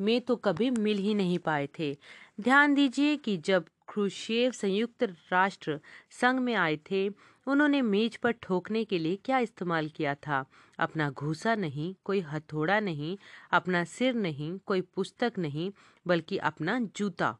में 0.00 0.20
तो 0.20 0.36
कभी 0.36 0.70
मिल 0.70 0.98
ही 0.98 1.14
नहीं 1.14 1.38
पाए 1.38 1.68
थे। 1.78 1.96
ध्यान 2.40 2.74
दीजिए 2.74 3.16
कि 3.16 3.36
जब 3.36 3.64
क्रुशेव 3.88 4.52
संयुक्त 4.52 5.02
राष्ट्र 5.02 5.80
संघ 6.10 6.40
में 6.40 6.54
आए 6.54 6.76
थे, 6.76 7.08
उन्होंने 7.46 7.82
मेज 7.82 8.16
पर 8.16 8.30
ठोकने 8.30 8.84
के 8.84 8.98
लिए 8.98 9.16
क्या 9.16 9.38
इस्तेमाल 9.38 9.88
किया 9.88 10.14
था? 10.14 10.44
अपना 10.78 11.10
घूसा 11.10 11.54
नहीं, 11.54 11.94
कोई 12.04 12.20
हथौड़ा 12.20 12.80
नहीं, 12.80 13.18
अपना 13.52 13.84
सिर 13.84 14.14
नहीं, 14.14 14.58
कोई 14.58 14.80
पुस्तक 14.80 15.32
नहीं, 15.38 15.72
बल्कि 16.06 16.36
अपना 16.36 16.80
जूता। 16.80 17.36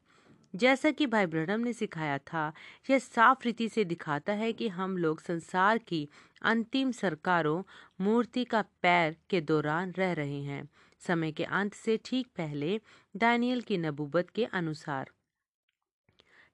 जैसा 0.54 0.90
कि 0.90 1.06
भाई 1.06 1.26
ब्रह्म 1.26 1.60
ने 1.60 1.72
सिखाया 1.72 2.18
था, 2.18 2.52
यह 2.90 2.98
साफ़ 2.98 3.44
रीति 3.44 3.68
से 3.68 3.84
दिखाता 3.84 4.32
है 4.32 4.52
कि 4.52 4.68
हम 4.68 4.96
लोग 4.96 5.20
संसार 5.20 5.78
की 5.78 6.08
अंतिम 6.42 6.92
सरकारों, 6.92 7.62
मूर्ति 8.00 8.44
का 8.44 8.64
पैर 8.82 9.16
के 9.30 9.40
दौरान 9.40 9.92
रह 9.92 10.12
रहे 10.12 10.42
हैं। 10.42 10.68
समय 11.00 11.32
के 11.32 11.44
अंत 11.44 11.74
से 11.74 12.00
ठीक 12.04 12.26
पहले 12.36 12.80
दानियल 13.16 13.60
की 13.60 13.78
नबूबत 13.78 14.30
के 14.30 14.44
अनुसार। 14.44 15.10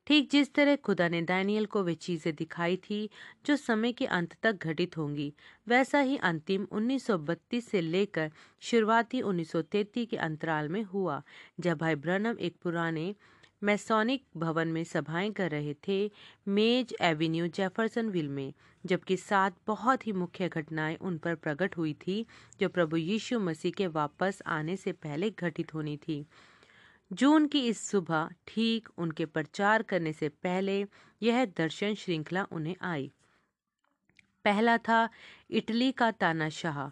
ठीक 0.07 0.31
जिस 0.31 0.55
तरह 0.55 0.76
खुदा 0.76 1.09
ने 1.09 1.23
दानियल 1.23 1.67
को 1.67 1.83
वे 1.83 1.95
चीज़ें 1.95 2.35
दिखाई 2.35 2.76
थी, 2.76 3.11
जो 3.47 3.57
समय 3.57 3.93
के 3.93 4.07
अंत 4.07 4.35
तक 4.43 4.52
घटित 4.52 4.97
होंगी, 4.97 5.35
वैसा 5.69 6.00
ही 6.00 6.17
अंतिम 6.17 6.67
1932 6.73 7.69
से 7.69 7.81
लेकर 7.81 8.31
शुरुआती 8.61 9.21
1933 9.21 10.07
के 10.07 10.17
अंतराल 10.17 10.69
में 10.69 10.83
हुआ, 10.83 11.23
जब 11.61 11.78
भाई 11.78 11.95
ब्रनम 11.95 12.37
एक 12.40 12.57
पुराने 12.62 13.14
मैसोनिक 13.62 14.25
भवन 14.37 14.69
में 14.69 14.85
सभाएँ 14.85 15.31
कर 15.33 15.50
रहे 15.50 15.75
थे 15.88 16.11
मेज 16.49 16.95
एवेन्यू 17.00 17.47
जेफरसनविल 17.47 18.29
में, 18.29 18.53
जबकि 18.87 19.17
सात 19.17 19.57
बहुत 19.67 20.07
ही 20.07 20.12
मुख्य 20.12 20.49
घटनाएँ 20.49 20.97
उन 20.97 21.19
पर 21.19 21.35
प्रकट 21.35 21.77
हुई 21.77 21.95
थी, 21.95 22.27
जो 22.61 22.69
प्रभु 22.69 22.97
यीशु 22.97 23.41
मसीह 23.41 23.73
के 23.73 23.87
वापस 23.87 24.43
आने 24.47 24.77
से 24.77 24.93
पहले 24.93 25.31
घटित 25.31 25.75
होनी 25.75 25.97
थी। 25.97 26.27
जून 27.12 27.47
की 27.47 27.67
इस 27.67 27.88
सुबह 27.88 28.31
ठीक 28.47 28.88
उनके 28.99 29.27
प्रचार 29.27 29.83
करने 29.83 30.12
से 30.12 30.29
पहले 30.29 30.87
यह 31.23 31.45
दर्शन 31.45 31.95
श्रृंखला 31.95 32.47
उन्हें 32.53 32.77
आई। 32.83 33.12
पहला 34.45 34.79
था 34.79 35.09
इटली 35.50 35.93
का 35.93 36.11
तानाशाह 36.11 36.88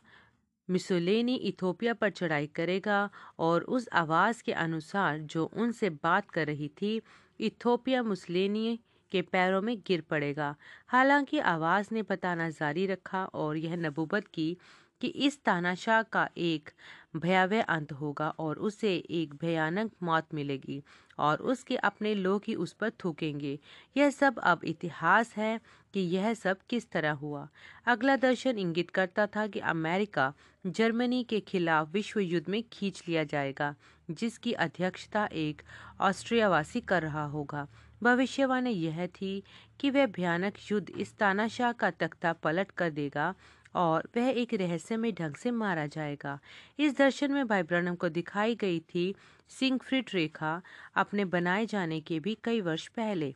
मिसोलेनी 0.69 1.35
इथोपिया 1.49 1.93
पर 1.95 2.11
चढ़ाई 2.11 2.47
करेगा 2.47 3.09
और 3.39 3.63
उस 3.71 3.89
आवाज़ 3.95 4.43
के 4.43 4.53
अनुसार 4.55 5.19
जो 5.25 5.45
उनसे 5.47 5.91
बात 5.91 6.31
कर 6.31 6.47
रही 6.47 6.69
थी, 6.83 7.01
इथोपिया 7.41 8.03
मुसलेनी 8.03 8.79
के 9.13 9.23
पैरों 9.23 9.61
में 9.63 9.77
गिर 9.87 10.01
पड़ेगा। 10.11 10.55
हालाँकि 10.89 11.39
आवाज़ 11.49 11.89
ने 11.93 12.03
बताना 12.03 12.49
जारी 12.51 12.87
रखा 12.87 13.25
और 13.35 13.57
यह 13.57 13.77
नबूबत 13.77 14.27
की 14.35 14.57
कि 15.01 15.09
इस 15.27 15.43
तानाशाह 15.45 16.03
का 16.05 16.29
एक 16.39 16.71
भयावह 17.19 17.63
अंत 17.63 17.93
होगा 17.93 18.29
और 18.29 18.59
उसे 18.59 18.97
एक 18.97 19.35
भयानक 19.35 19.91
मौत 20.03 20.35
मिलेगी 20.35 20.83
और 21.19 21.39
उसके 21.39 21.77
अपने 21.77 22.15
लोग 22.15 22.43
ही 22.49 22.55
उस 22.55 22.73
पर 22.73 22.91
थूकेंगे। 23.05 23.59
यह 23.97 24.11
सब 24.11 24.39
अब 24.39 24.61
इतिहास 24.65 25.35
है 25.37 25.61
कि 25.95 26.01
यह 26.01 26.35
सब 26.35 26.59
किस 26.71 26.91
तरह 26.91 27.13
हुआ। 27.13 27.49
अगला 27.87 28.17
दर्शन 28.17 28.59
इंगित 28.59 28.91
करता 28.91 29.27
था 29.27 29.47
कि 29.47 29.59
अमेरिका 29.59 30.33
जर्मनी 30.67 31.23
के 31.25 31.41
खिलाफ 31.41 31.93
विश्व 31.93 32.21
युद्ध 32.21 32.49
में 32.49 32.63
खींच 32.73 33.03
लिया 33.09 33.25
जाएगा, 33.25 33.75
जिसकी 34.11 34.53
अध्यक्षता 34.53 35.29
एक 35.33 35.63
ऑस्ट्रियावासी 36.01 36.81
कर 36.81 37.03
रहा 37.03 37.25
होगा। 37.25 37.67
भविष्यवाणी 38.03 38.71
यह 38.71 39.07
थी 39.07 39.43
कि 39.81 39.91
वह 39.91 40.07
भयानक 40.07 40.55
युद्ध 40.73 40.91
इस 40.91 41.17
तानाशाह 41.19 41.73
का 41.73 41.91
तख्ता 41.91 42.33
पलट 42.33 42.71
कर 42.71 42.91
देगा 42.91 43.35
और 43.77 44.09
वह 44.17 44.29
एक 44.31 44.55
रहस्यमय 44.55 45.13
ढंग 45.13 45.35
से 45.35 45.51
मारा 45.51 45.87
जाएगा। 45.87 46.39
इस 46.79 46.97
दर्शन 46.99 47.33
में 47.33 47.47
भाई 47.47 47.63
ब्रनम 47.63 47.95
को 47.95 48.09
दिखाई 48.09 48.55
गई 48.55 48.81
थी 48.95 49.15
सिंगफ्रिड 49.49 50.11
रेखा 50.15 50.61
अपने 50.97 51.25
बनाए 51.25 51.67
जाने 51.67 52.01
के 52.01 52.21
भी 52.21 52.37
कई 52.45 52.61
वर्ष 52.61 52.87
पहले। 52.89 53.35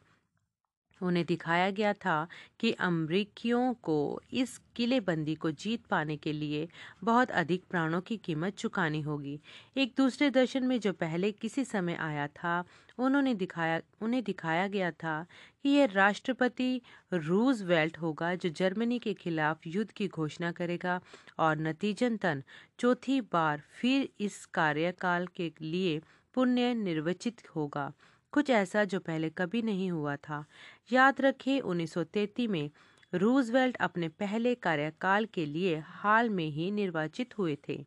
उन्हें 1.02 1.24
दिखाया 1.26 1.70
गया 1.70 1.92
था 1.94 2.26
कि 2.60 2.72
अमरीकियों 2.72 3.72
को 3.82 4.20
इस 4.32 4.56
किलेबंदी 4.76 5.34
को 5.34 5.50
जीत 5.50 5.84
पाने 5.86 6.16
के 6.16 6.32
लिए 6.32 6.68
बहुत 7.04 7.30
अधिक 7.32 7.64
प्राणों 7.70 8.00
की 8.00 8.16
कीमत 8.16 8.54
चुकानी 8.54 9.00
होगी। 9.00 9.40
एक 9.76 9.94
दूसरे 9.96 10.30
दर्शन 10.30 10.64
में 10.64 10.78
जो 10.80 10.92
पहले 10.92 11.32
किसी 11.32 11.64
समय 11.64 11.94
आया 12.00 12.26
था, 12.28 12.64
उन्होंने 12.98 13.34
दिखाया, 13.34 13.80
उन्हें 14.02 14.22
दिखाया 14.24 14.66
गया 14.68 14.90
था 14.90 15.26
कि 15.62 15.68
यह 15.68 15.88
राष्ट्रपति 15.92 16.80
रूजवेल्ट 17.12 17.98
होगा 17.98 18.34
जो 18.34 18.48
जर्मनी 18.48 18.98
के 18.98 19.14
खिलाफ 19.14 19.66
युद्ध 19.66 19.90
की 19.90 20.08
घोषणा 20.08 20.52
करेगा 20.52 21.00
और 21.38 21.56
नतीजतन 21.58 22.42
चौथी 22.78 23.20
बार 23.32 23.62
फिर 23.80 24.08
इस 24.20 24.44
कार्यकाल 24.46 25.26
के 25.26 25.52
लिए 25.62 26.00
पुण्य 26.34 26.74
निर्वचित 26.74 27.42
होगा। 27.56 27.92
कुछ 28.32 28.50
ऐसा 28.50 28.84
जो 28.84 29.00
पहले 29.00 29.30
कभी 29.30 29.62
नहीं 29.62 29.90
हुआ 29.90 30.16
था। 30.16 30.44
याद 30.92 31.20
रखें 31.20 31.60
1933 31.60 32.46
में 32.46 32.70
रूजवेल्ट 33.14 33.76
अपने 33.76 34.08
पहले 34.08 34.54
कार्यकाल 34.54 35.26
के 35.26 35.46
लिए 35.46 35.82
हाल 35.86 36.30
में 36.30 36.46
ही 36.46 36.70
निर्वाचित 36.70 37.38
हुए 37.38 37.58
थे। 37.68 37.86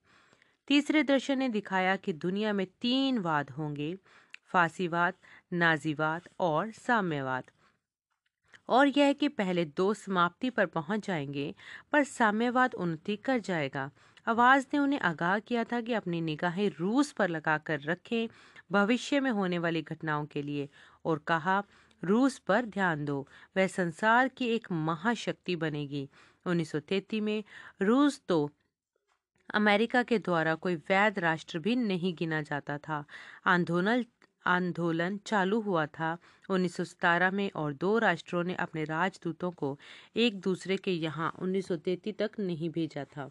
तीसरे 0.68 1.04
दर्शन 1.04 1.40
ने 1.40 1.50
दिखाया 1.50 1.96
कि 1.96 2.14
दुनिया 2.14 2.54
में 2.54 2.68
तीन 2.82 3.18
वाद 3.18 3.50
होंगे, 3.50 3.98
फांसीवाद, 4.46 5.14
नाजीवाद 5.54 6.22
और 6.40 6.72
साम्यवाद। 6.72 7.44
और 8.70 8.88
यह 8.88 9.14
कि 9.14 9.28
पहले 9.28 9.66
दो 9.66 9.94
समाप्ति 9.94 10.50
पर 10.50 10.66
पहुँच 10.66 11.08
जाएँगे, 11.08 11.56
पर 11.92 12.04
साम्यवाद 12.04 12.74
उन्नति 12.74 13.16
कर 13.16 13.40
जाएगा। 13.40 13.92
आवाज़ 14.28 14.66
ने 14.74 14.80
उन्हें 14.80 15.00
आगाह 15.00 15.40
किया 15.40 15.64
था 15.64 15.82
कि 15.82 15.94
अपनी 15.94 16.22
निगाहें 16.22 16.72
रूस 16.80 17.12
पर 17.12 17.30
लगाकर 17.30 17.82
रखें 17.82 18.28
भविष्य 18.72 19.20
में 19.20 19.32
होने 19.32 19.58
वाली 19.58 19.82
घटनाओं 19.82 20.26
के 20.26 20.42
लिए 20.42 20.70
और 21.06 21.18
कहा, 21.18 21.64
रूस 22.04 22.38
पर 22.38 22.66
ध्यान 22.66 23.06
दो। 23.06 23.28
वह 23.58 23.68
संसार 23.68 24.28
की 24.28 24.46
एक 24.46 24.68
महाशक्ति 24.72 25.56
बनेगी। 25.56 26.10
1933 26.48 27.22
में 27.22 27.44
रूस 27.82 28.22
तो 28.28 28.52
अमेरिका 29.54 30.04
के 30.04 30.20
द्वारा 30.20 30.56
कोई 30.56 30.76
वैध 30.76 31.20
राष्ट्र 31.20 31.60
भी 31.60 31.76
नहीं 31.76 32.16
गिना 32.16 32.42
जाता 32.42 32.78
था। 32.78 33.06
आंदोलन 33.46 34.06
आंदोलन 34.46 35.20
चालू 35.26 35.62
हुआ 35.62 35.86
था। 35.86 36.18
1917 36.50 37.32
में 37.32 37.52
और 37.56 37.74
दो 37.74 37.98
राष्ट्रों 37.98 38.44
ने 38.44 38.56
अपने 38.56 38.84
राजदूतों 38.84 39.52
को 39.52 39.80
एक 40.16 40.40
दूसरे 40.40 40.78
के 40.78 40.92
यहाँ 40.92 41.34
1933 41.40 42.12
तक 42.12 42.32
नहीं 42.40 42.70
भेजा 42.70 43.04
था। 43.04 43.30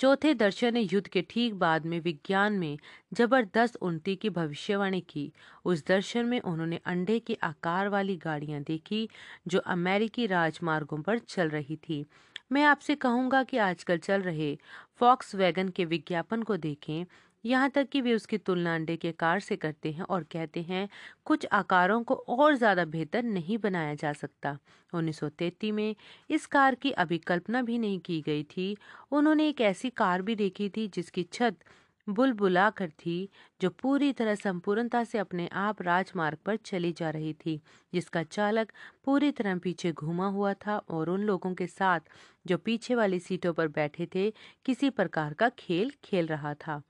चौथे 0.00 0.32
दर्शन 0.34 0.76
युद्ध 0.76 1.06
के 1.08 1.20
ठीक 1.22 1.54
बाद 1.54 1.86
में 1.86 1.98
विज्ञान 2.00 2.52
में 2.52 2.78
ज़बरदस्त 3.14 3.76
उन्नति 3.76 4.14
की 4.16 4.30
भविष्यवाणी 4.30 5.00
की। 5.00 5.32
उस 5.64 5.84
दर्शन 5.86 6.26
में 6.26 6.40
उन्होंने 6.40 6.80
अंडे 6.86 7.18
के 7.18 7.34
आकार 7.42 7.88
वाली 7.88 8.16
गाड़ियाँ 8.16 8.62
देखी, 8.62 9.08
जो 9.48 9.58
अमेरिकी 9.58 10.26
राजमार्गों 10.26 11.00
पर 11.02 11.18
चल 11.18 11.48
रही 11.48 11.76
थी। 11.76 12.04
मैं 12.52 12.64
आपसे 12.64 12.94
कहूँगा 12.94 13.42
कि 13.42 13.56
आजकल 13.58 13.98
चल 13.98 14.22
रहे 14.22 14.56
फॉक्स 14.96 15.34
वैगन 15.34 15.68
के 15.68 15.84
विज्ञापन 15.84 16.42
को 16.42 16.56
देखें 16.56 17.04
यहाँ 17.46 17.68
तक 17.70 17.88
कि 17.88 18.00
वे 18.00 18.14
उसकी 18.14 18.38
तुलना 18.38 18.74
अंडे 18.74 18.96
के 18.96 19.12
कार 19.12 19.40
से 19.40 19.56
करते 19.56 19.90
हैं 19.92 20.02
और 20.02 20.22
कहते 20.22 20.62
हैं, 20.62 20.88
कुछ 21.24 21.46
आकारों 21.52 22.02
को 22.02 22.14
और 22.14 22.54
ज़्यादा 22.56 22.84
बेहतर 22.84 23.22
नहीं 23.22 23.58
बनाया 23.58 23.94
जा 23.94 24.12
सकता। 24.12 24.56
1933 24.92 25.70
में 25.72 25.94
इस 26.30 26.46
कार 26.46 26.74
की 26.74 26.90
अभी 26.92 27.18
कल्पना 27.18 27.62
भी 27.62 27.78
नहीं 27.78 27.98
की 28.00 28.20
गई 28.20 28.42
थी। 28.46 28.76
उन्होंने 29.12 29.48
एक 29.48 29.60
ऐसी 29.60 29.90
कार 29.90 30.22
भी 30.22 30.34
देखी 30.34 30.68
थी 30.68 30.88
जिसकी 30.88 31.22
छत 31.32 31.58
बुलबुला 32.06 32.68
कर 32.70 32.88
थी, 32.90 33.28
जो 33.60 33.70
पूरी 33.72 34.12
तरह 34.12 34.34
संपूर्णता 34.34 35.02
से 35.04 35.18
अपने 35.18 35.48
आप 35.52 35.82
राजमार्ग 35.82 36.38
पर 36.46 36.56
चली 36.56 36.92
जा 36.92 37.10
रही 37.10 37.32
थी, 37.36 37.60
जिसका 37.92 38.22
चालक 38.22 38.72
पूरी 39.04 39.30
तरह 39.30 39.58
पीछे 39.58 39.92
घूमा 39.92 40.26
हुआ 40.28 40.52
था 40.56 40.76
और 40.78 41.10
उन 41.10 41.22
लोगों 41.22 41.54
के 41.54 41.66
साथ 41.66 42.00
जो 42.46 42.58
पीछे 42.58 42.94
वाली 42.94 43.18
सीटों 43.20 43.52
पर 43.52 43.68
बैठे 43.68 44.08
थे, 44.14 44.30
किसी 44.64 44.90
प्रकार 44.90 45.34
का 45.34 45.48
खेल 45.48 45.92
खेल 46.04 46.26
रहा 46.26 46.54
था। 46.56 46.82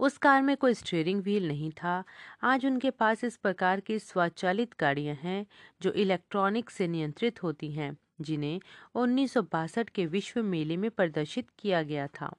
उस 0.00 0.18
कार 0.18 0.42
में 0.42 0.56
कोई 0.56 0.74
स्टीयरिंग 0.74 1.22
व्हील 1.22 1.48
नहीं 1.48 1.70
था। 1.70 2.04
आज 2.42 2.66
उनके 2.66 2.90
पास 2.90 3.24
इस 3.24 3.36
प्रकार 3.36 3.80
की 3.80 3.98
स्वचालित 3.98 4.70
गाड़ियाँ 4.80 5.14
हैं, 5.14 5.46
जो 5.82 5.92
इलेक्ट्रॉनिक 5.92 6.70
से 6.70 6.88
नियंत्रित 6.88 7.42
होती 7.42 7.72
हैं, 7.72 7.96
जिन्हें 8.20 8.60
उन्नीस 8.94 9.34
के 9.78 10.06
विश्व 10.06 10.42
मेले 10.42 10.76
में 10.76 10.90
प्रदर्शित 10.90 11.46
किया 11.58 11.82
गया 11.82 12.06
था। 12.06 12.32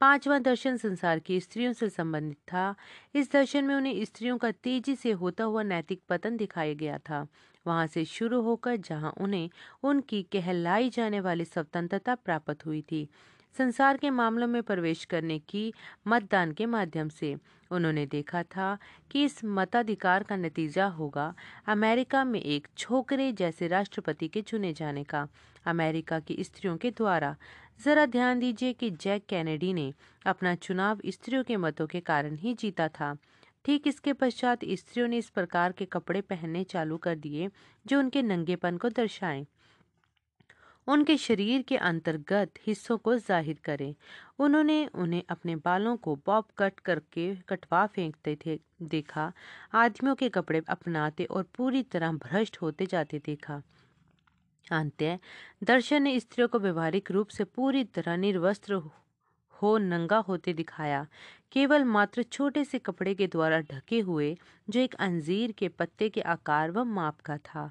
पांचवा 0.00 0.38
दर्शन 0.38 0.76
संसार 0.76 1.18
की 1.18 1.40
स्त्रियों 1.40 1.72
से 1.72 1.88
संबंधित 1.88 2.36
था। 2.36 2.74
इस 3.14 3.32
दर्शन 3.32 3.64
में 3.64 3.74
उन्हें 3.74 4.04
स्त्रियों 4.04 4.38
का 4.38 4.50
तेज़ी 4.50 4.96
से 4.96 5.12
होता 5.12 5.44
हुआ 5.44 5.62
नैतिक 5.62 6.00
पतन 6.08 6.36
दिखाया 6.36 6.74
गया 6.74 6.98
था। 6.98 7.26
वहाँ 7.66 7.86
से 7.86 8.04
शुरू 8.04 8.40
होकर 8.40 8.76
जहाँ 8.76 9.14
उन्हें 9.20 9.50
उनकी 9.82 10.22
कहलाई 10.22 10.90
जाने 10.90 11.20
वाली 11.20 11.44
स्वतंत्रता 11.44 12.14
प्राप्त 12.14 12.66
हुई 12.66 12.82
थी। 12.82 13.08
संसार 13.58 13.96
के 13.96 14.10
मामलों 14.10 14.46
में 14.46 14.62
प्रवेश 14.62 15.04
करने 15.04 15.38
की 15.38 15.72
मतदान 16.06 16.52
के 16.52 16.66
माध्यम 16.66 17.08
से। 17.08 17.36
उन्होंने 17.70 18.06
देखा 18.06 18.42
था 18.42 18.78
कि 19.10 19.24
इस 19.24 19.40
मताधिकार 19.44 20.22
का 20.22 20.36
नतीजा 20.36 20.86
होगा 20.86 21.34
अमेरिका 21.66 22.24
में 22.24 22.40
एक 22.40 22.68
छोकरे 22.78 23.32
जैसे 23.32 23.68
राष्ट्रपति 23.68 24.28
के 24.28 24.42
चुने 24.42 24.72
जाने 24.72 25.04
का। 25.04 25.28
अमेरिका 25.66 26.20
की 26.20 26.36
स्त्रियों 26.44 26.76
के 26.76 26.90
द्वारा। 26.90 27.36
जरा 27.84 28.06
ध्यान 28.06 28.38
दीजिए 28.38 28.72
कि 28.72 28.90
जैक 28.90 29.26
कैनेडी 29.26 29.72
ने 29.72 29.92
अपना 30.26 30.54
चुनाव 30.54 31.00
स्त्रियों 31.06 31.44
के 31.44 31.56
मतों 31.56 31.86
के 31.86 32.00
कारण 32.00 32.36
ही 32.36 32.54
जीता 32.54 32.88
था। 32.88 33.16
ठीक 33.64 33.86
इसके 33.86 34.12
पश्चात 34.12 34.64
स्त्रियों 34.64 35.08
ने 35.08 35.18
इस 35.18 35.30
प्रकार 35.30 35.72
के 35.72 35.84
कपड़े 35.84 36.20
पहनने 36.20 36.64
चालू 36.64 36.96
कर 36.96 37.14
दिए, 37.14 37.48
जो 37.86 37.98
उनके 37.98 38.22
नंगेपन 38.22 38.76
को 38.76 38.88
दर्शाएँ। 38.88 39.46
उनके 40.88 41.16
शरीर 41.16 41.62
के 41.62 41.76
अंतर्गत 41.76 42.58
हिस्सों 42.66 42.96
को 42.98 43.16
ज़ाहिर 43.16 43.58
करें। 43.64 43.94
उन्होंने 44.38 44.86
उन्हें 44.94 45.22
अपने 45.28 45.56
बालों 45.56 45.96
को 45.96 46.14
बॉब 46.26 46.44
कट 46.58 46.80
करके 46.80 47.34
कटवा 47.48 47.86
फेंकते 47.86 48.36
थे, 48.46 48.58
देखा। 48.82 49.32
आदमियों 49.74 50.14
के 50.14 50.28
कपड़े 50.28 50.62
अपनाते 50.68 51.24
और 51.24 51.42
पूरी 51.56 51.82
तरह 51.82 52.12
भ्रष्ट 52.24 52.56
होते 52.62 52.86
जाते 52.86 53.18
देखा। 53.18 53.62
अंत्य, 54.72 55.18
दर्शन 55.64 56.02
ने 56.02 56.18
स्त्रियों 56.20 56.48
को 56.48 56.58
व्यवहारिक 56.58 57.10
रूप 57.10 57.28
से 57.28 57.44
पूरी 57.44 57.84
तरह 57.84 58.16
निर्वस्त्र 58.16 58.82
हो 59.62 59.76
नंगा 59.78 60.16
होते 60.18 60.52
दिखाया। 60.52 61.06
केवल 61.52 61.84
मात्र 61.84 62.22
छोटे 62.22 62.64
से 62.64 62.78
कपड़े 62.78 63.14
के 63.14 63.26
द्वारा 63.26 63.60
ढके 63.60 64.00
हुए, 64.00 64.36
जो 64.68 64.80
एक 64.80 64.94
अंजीर 64.94 65.52
के 65.52 65.68
पत्ते 65.68 66.08
के 66.08 66.20
आकार 66.20 66.70
व 66.70 66.84
माप 66.84 67.20
का 67.20 67.36
था। 67.38 67.70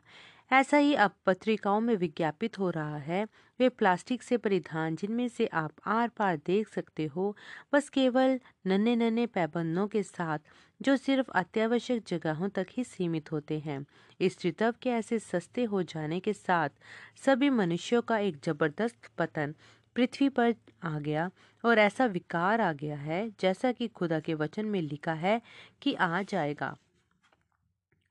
ऐसा 0.52 0.78
ही 0.78 0.94
अब 0.96 1.12
पत्रिकाओं 1.26 1.82
में 1.82 1.96
विज्ञापित 1.96 2.60
हो 2.60 2.70
रहा 2.70 2.98
है। 2.98 3.28
वे 3.60 3.70
प्लास्टिक 3.70 4.24
से 4.24 4.38
परिधान, 4.38 4.96
जिनमें 4.96 5.28
से 5.28 5.48
आप 5.48 5.72
आर 5.86 6.10
पार 6.10 6.38
देख 6.38 6.68
सकते 6.68 7.06
हो, 7.06 7.36
बस 7.74 7.90
केवल 7.90 8.40
नन्हे 8.68 8.96
नन्हे 8.96 9.26
पैबंदों 9.28 9.88
के 9.88 10.04
साथ, 10.04 10.40
जो 10.82 10.98
सिर्फ़ 10.98 11.32
अत्यावश्यक 11.32 12.04
जगहों 12.08 12.50
तक 12.50 12.68
ही 12.72 12.84
सीमित 12.84 13.32
होते 13.32 13.60
हैं। 13.60 13.86
इस 14.20 14.38
चितव 14.38 14.74
के 14.82 14.90
ऐसे 14.90 15.20
सस्ते 15.20 15.64
हो 15.64 15.84
जाने 15.84 16.20
के 16.20 16.34
साथ, 16.34 16.70
सभी 17.26 17.50
मनुष्यों 17.50 18.02
का 18.02 18.18
एक 18.18 18.38
ज़बरदस्त 18.44 19.10
पतन 19.18 19.56
पृथ्वी 19.96 20.30
पर 20.30 20.56
आ 20.84 21.00
गया 21.00 21.32
और 21.66 21.80
ऐसा 21.80 22.06
विकार 22.06 22.62
आ 22.62 22.74
गया 22.74 22.98
है, 22.98 23.30
जैसा 23.40 23.72
कि 23.72 23.88
खुदा 23.88 24.20
के 24.20 24.34
वचन 24.34 24.66
में 24.66 24.82
लिखा 24.82 25.14
है 25.14 25.42
कि 25.82 25.94
आ 25.94 26.22
जाएगा। 26.22 26.76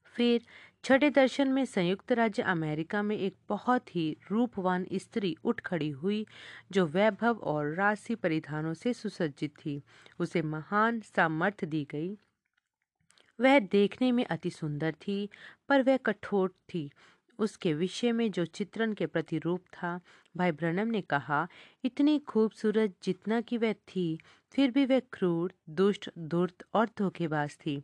फिर 0.06 0.42
छठे 0.86 1.10
दर्शन 1.10 1.48
में 1.48 1.64
संयुक्त 1.64 2.12
राज्य 2.12 2.42
अमेरिका 2.42 3.02
में 3.02 3.18
एक 3.18 3.36
बहुत 3.48 3.96
ही 3.96 4.16
रूपवान 4.30 4.86
स्त्री 4.94 5.36
उठ 5.44 5.60
खड़ी 5.60 5.90
हुई, 5.90 6.26
जो 6.72 6.86
वैभव 6.86 7.36
और 7.36 7.74
राशि 7.74 8.14
परिधानों 8.14 8.74
से 8.74 8.92
सुसज्जित 8.92 9.50
थी। 9.50 9.82
उसे 10.18 10.42
महान 10.42 11.00
सामर्थ्य 11.00 11.66
दी 11.66 11.88
गई। 11.90 12.18
वह 13.40 13.58
देखने 13.58 14.12
में 14.12 14.24
अति 14.24 14.50
सुंदर 14.50 14.92
थी, 14.92 15.28
पर 15.68 15.82
वह 15.82 15.96
कठोर 15.96 16.48
थी। 16.48 16.90
उसके 17.38 17.74
विषय 17.74 18.12
में 18.12 18.30
जो 18.30 18.44
चित्रण 18.44 18.92
के 18.92 19.06
प्रतिरूप 19.06 19.60
था, 19.60 20.00
भाई 20.36 20.52
ब्रनम 20.52 20.88
ने 20.88 21.00
कहा, 21.00 21.48
इतनी 21.84 22.18
खूबसूरत 22.18 22.94
जितना 23.02 23.40
कि 23.40 23.56
वह 23.56 23.72
थी, 23.72 24.18
फिर 24.52 24.70
भी 24.70 24.86
वह 24.86 25.00
क्रूर, 25.12 25.52
दुष्ट 25.70 26.10
दुर्त 26.18 26.66
और 26.74 26.86
धोखेबाज 26.98 27.56
थी। 27.56 27.82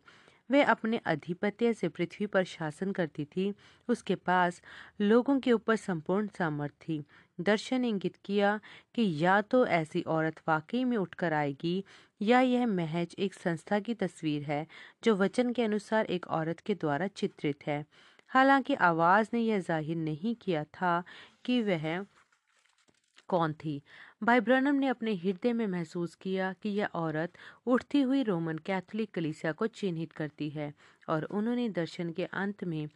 वह 0.53 0.65
अपने 0.65 0.97
अधिपत्य 1.05 1.73
से 1.73 1.89
पृथ्वी 1.89 2.25
पर 2.27 2.43
शासन 2.45 2.91
करती 2.91 3.25
थी। 3.25 3.53
उसके 3.87 4.15
पास 4.15 4.61
लोगों 5.01 5.39
के 5.39 5.51
ऊपर 5.51 5.75
संपूर्ण 5.75 6.27
सामर्थ्य 6.27 6.77
थी। 6.83 7.03
दर्शन 7.39 7.85
इंगित 7.85 8.15
किया 8.25 8.59
कि 8.95 9.03
या 9.17 9.39
तो 9.41 9.65
ऐसी 9.67 10.01
औरत 10.07 10.41
वाकई 10.47 10.83
में 10.83 10.97
उठकर 10.97 11.33
आएगी, 11.33 11.83
या 12.21 12.39
यह 12.41 12.65
महज 12.67 13.15
एक 13.19 13.33
संस्था 13.33 13.79
की 13.79 13.93
तस्वीर 13.93 14.43
है, 14.43 14.65
जो 15.03 15.15
वचन 15.15 15.51
के 15.53 15.63
अनुसार 15.63 16.05
एक 16.05 16.27
औरत 16.29 16.59
के 16.59 16.75
द्वारा 16.75 17.07
चित्रित 17.07 17.67
है। 17.67 17.83
हालाँकि 18.31 18.73
आवाज़ 18.73 19.29
ने 19.33 19.39
यह 19.39 19.59
ज़ाहिर 19.59 19.97
नहीं 19.97 20.35
किया 20.35 20.63
था 20.63 21.03
कि 21.45 21.61
वह 21.61 22.05
कौन 23.29 23.53
थी। 23.55 23.81
भाई 24.23 24.39
ब्रनम 24.39 24.75
ने 24.75 24.87
अपने 24.87 25.13
हृदय 25.15 25.53
में 25.53 25.67
महसूस 25.67 26.15
किया 26.15 26.53
कि 26.53 26.69
यह 26.69 26.89
औरत 26.95 27.33
उठती 27.65 28.01
हुई 28.01 28.23
रोमन 28.23 28.57
कैथोलिक 28.57 29.11
कलीसिया 29.11 29.51
को 29.51 29.67
चिन्हित 29.67 30.11
करती 30.11 30.49
है 30.49 30.73
और 31.09 31.23
उन्होंने 31.23 31.69
दर्शन 31.69 32.09
के 32.09 32.25
अंत 32.25 32.63
में 32.63 32.87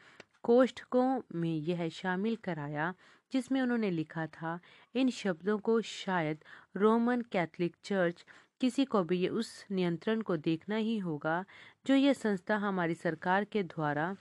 कोष्ठकों 0.43 1.21
में 1.35 1.55
यह 1.55 1.89
शामिल 1.89 2.35
कराया, 2.35 2.93
जिसमें 3.31 3.61
उन्होंने 3.61 3.91
लिखा 3.91 4.27
था, 4.27 4.59
इन 4.95 5.09
शब्दों 5.09 5.57
को 5.57 5.81
शायद 5.81 6.37
रोमन 6.77 7.21
कैथोलिक 7.21 7.75
चर्च 7.83 8.25
किसी 8.61 8.85
को 8.85 9.03
भी 9.03 9.17
ये 9.17 9.27
उस 9.27 9.65
नियंत्रण 9.71 10.21
को 10.21 10.37
देखना 10.37 10.75
ही 10.75 10.97
होगा, 10.97 11.45
जो 11.87 11.95
यह 11.95 12.13
संस्था 12.13 12.57
हमारी 12.57 12.95
सरकार 12.95 13.43
के 13.43 13.63
द्वारा 13.63 14.15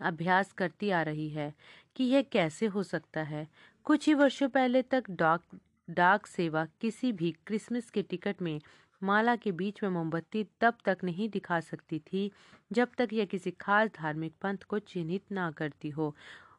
अभ्यास 0.00 0.52
करती 0.52 0.90
आ 0.90 1.02
रही 1.02 1.30
है, 1.30 1.54
कि 1.96 2.04
यह 2.04 2.22
कैसे 2.22 2.66
हो 2.66 2.82
सकता 2.82 3.22
है। 3.22 3.48
कुछ 3.84 4.06
ही 4.06 4.14
वर्षों 4.14 4.48
पहले 4.48 4.82
तक 4.82 5.10
डाक 5.10 5.42
डाक 5.90 6.26
सेवा 6.26 6.66
किसी 6.80 7.12
भी 7.12 7.34
क्रिसमस 7.46 7.90
के 7.90 8.02
टिकट 8.02 8.42
में 8.42 8.60
माला 9.02 9.34
के 9.36 9.52
बीच 9.52 9.82
में 9.82 9.90
मोमबत्ती 9.90 10.44
तब 10.60 10.78
तक 10.84 10.98
नहीं 11.04 11.28
दिखा 11.28 11.60
सकती 11.60 11.98
थी 11.98 12.30
जब 12.72 12.88
तक 12.98 13.08
यह 13.12 13.24
किसी 13.24 13.50
खास 13.50 13.90
धार्मिक 13.96 14.32
पंथ 14.42 14.64
को 14.68 14.78
चिन्हित 14.78 15.32
ना 15.32 15.50
करती 15.50 15.88
हो। 15.88 16.14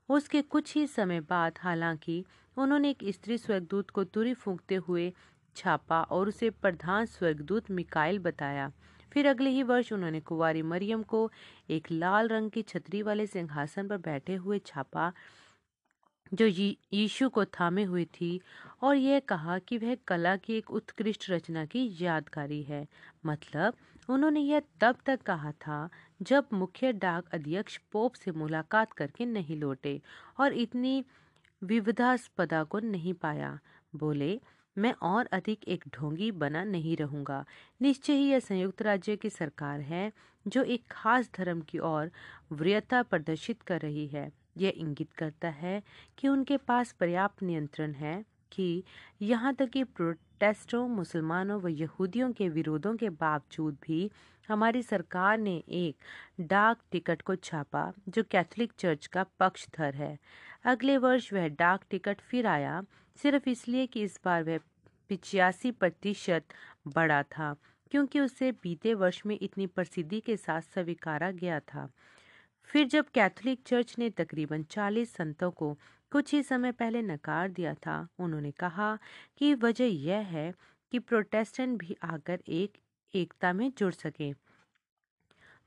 उसके 0.10 0.42
कुछ 0.42 0.76
ही 0.76 0.88
समय 0.88 1.20
बाद 1.20 1.60
हालाँकि 1.60 2.24
उन्होंने 2.58 2.90
एक 2.90 3.04
स्त्री 3.10 3.38
स्वर्गदूत 3.38 3.90
को 3.90 4.04
तुरी 4.04 4.34
फूंकते 4.34 4.76
हुए 4.76 5.12
छापा 5.56 6.02
और 6.02 6.28
उसे 6.28 6.50
प्रधान 6.50 7.06
स्वर्गदूत 7.06 7.72
मिकाइल 7.72 8.20
बताया। 8.20 8.72
फिर 9.12 9.28
अगले 9.28 9.50
ही 9.50 9.64
वर्ष 9.64 9.92
उन्होंने 9.94 10.20
कुंवारी 10.20 10.62
मरियम 10.62 11.04
को 11.04 11.30
एक 11.70 11.88
लाल 11.92 12.28
रंग 12.28 12.52
की 12.52 12.62
छतरी 12.62 13.02
वाले 13.02 13.28
सिंहासन 13.28 13.88
पर 13.88 13.98
बैठे 13.98 14.36
हुए 14.36 14.60
छापा 14.60 15.12
जो 16.32 16.46
यीशु 16.46 17.30
को 17.30 17.46
थामे 17.46 17.84
हुई 17.84 18.06
थी 18.06 18.40
और 18.84 18.96
यह 18.96 19.20
कहा 19.20 19.58
कि 19.60 19.78
वह 19.78 19.96
कला 20.08 20.36
की 20.36 20.54
एक 20.54 20.72
उत्कृष्ट 20.72 21.30
रचना 21.30 21.66
की 21.66 21.90
यादगारी 22.02 22.62
है। 22.64 22.86
मतलब 23.26 23.74
उन्होंने 24.10 24.40
यह 24.40 24.62
तब 24.82 24.98
तक 25.06 25.22
कहा 25.22 25.52
था 25.52 25.90
जब 26.22 26.48
मुख्य 26.54 26.92
डाक 26.94 27.30
अध्यक्ष 27.34 27.78
पोप 27.92 28.14
से 28.14 28.32
मुलाकात 28.32 28.94
करके 28.94 29.26
नहीं 29.26 29.58
लौटे 29.58 30.00
और 30.40 30.54
इतनी 30.54 31.04
विविधास्पदा 31.62 32.64
को 32.64 32.80
नहीं 32.80 33.14
पाया। 33.14 33.60
बोले, 33.96 34.40
मैं 34.78 34.94
और 34.94 35.26
अधिक 35.26 35.68
एक 35.68 35.84
ढोंगी 35.88 36.32
बना 36.32 36.64
नहीं 36.64 36.98
रहूँगा। 36.98 37.46
निश्चय 37.82 38.14
ही 38.14 38.30
यह 38.30 38.40
संयुक्त 38.40 38.82
राज्य 38.82 39.16
की 39.16 39.30
सरकार 39.30 39.82
है 39.82 40.12
जो 40.46 40.64
एक 40.64 40.84
खास 40.92 41.30
धर्म 41.38 41.62
की 41.62 41.80
ओर 41.80 42.12
वरीयता 42.52 43.04
प्रदर्शित 43.04 43.62
कर 43.62 43.82
रही 43.82 44.08
है। 44.08 44.41
यह 44.58 44.74
इंगित 44.78 45.14
करता 45.14 45.50
है 45.50 45.82
कि 46.18 46.28
उनके 46.28 46.58
पास 46.58 46.92
पर्याप्त 46.92 47.44
नियंत्रण 47.44 47.94
है 47.94 48.26
कि 48.52 48.84
यहाँ 49.22 49.54
तक 49.54 49.70
कि 49.70 49.84
प्रोटेस्टों, 49.84 50.88
मुसलमानों 50.88 51.62
व 51.62 51.68
यहूदियों 51.68 52.32
के 52.32 52.50
विरोधों 52.50 52.96
के 52.96 53.10
बावजूद 53.10 53.78
भी 53.84 54.12
हमारी 54.50 54.82
सरकार 54.84 55.38
ने 55.38 55.64
एक 55.70 55.96
डाक 56.42 56.80
टिकट 56.92 57.22
को 57.22 57.36
छापा, 57.36 57.94
जो 58.10 58.24
कैथोलिक 58.24 58.72
चर्च 58.80 59.08
का 59.08 59.26
पक्षधर 59.40 59.96
है। 59.96 60.18
अगले 60.66 60.98
वर्ष 60.98 61.34
वह 61.34 61.48
डाक 61.48 61.84
टिकट 61.90 62.22
फिर 62.22 62.48
आया, 62.48 62.84
सिर्फ़ 63.18 63.50
इसलिए 63.50 63.86
कि 63.86 64.04
इस 64.04 64.20
बार 64.26 64.44
वह 64.44 64.60
पिचासी 65.10 65.72
प्रतिशत 65.72 66.44
बड़ा 66.88 67.24
था, 67.24 67.56
क्योंकि 67.92 68.20
उसे 68.20 68.52
बीते 68.52 68.94
वर्ष 68.94 69.22
में 69.26 69.38
इतनी 69.42 69.68
प्रसिद्धि 69.68 70.20
के 70.20 70.38
साथ 70.38 70.62
स्वीकारा 70.62 71.32
गया 71.32 71.60
था। 71.60 71.90
फिर 72.72 72.88
जब 72.88 73.10
कैथोलिक 73.10 73.60
चर्च 73.66 73.96
ने 74.00 74.10
तकरीबन 74.10 74.64
40 74.64 75.14
संतों 75.14 75.52
को 75.52 75.80
कुछ 76.12 76.34
ही 76.34 76.44
समय 76.44 76.72
पहले 76.72 77.02
नकार 77.02 77.50
दिया 77.50 77.74
था, 77.74 78.08
उन्होंने 78.20 78.52
कहा 78.52 79.00
कि 79.38 79.54
वजह 79.54 79.86
यह 79.86 80.18
है 80.18 80.54
कि 80.92 81.00
प्रोटेस्टेंट 81.00 81.80
भी 81.80 81.98
आकर 82.04 82.40
एक 82.48 82.78
एकता 83.16 83.54
में 83.54 83.72
जुड़ 83.78 83.94
सके। 83.94 84.34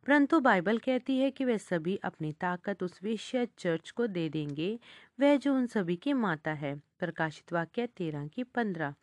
परंतु 0.06 0.40
बाइबल 0.40 0.78
कहती 0.78 1.18
है 1.18 1.30
कि 1.30 1.44
वे 1.44 1.58
सभी 1.58 1.96
अपनी 1.96 2.32
ताकत 2.32 2.82
उस 2.82 3.00
विषय 3.02 3.48
चर्च 3.58 3.90
को 3.90 4.06
दे 4.06 4.28
देंगे, 4.28 4.80
वह 5.20 5.36
जो 5.36 5.54
उन 5.54 5.66
सभी 5.66 5.96
की 5.96 6.12
माता 6.12 6.52
है, 6.52 6.82
प्रकाशित 6.98 7.52
वाक्य 7.52 7.86
तेरह 7.86 8.26
की 8.26 8.42
पंद्रह। 8.42 8.94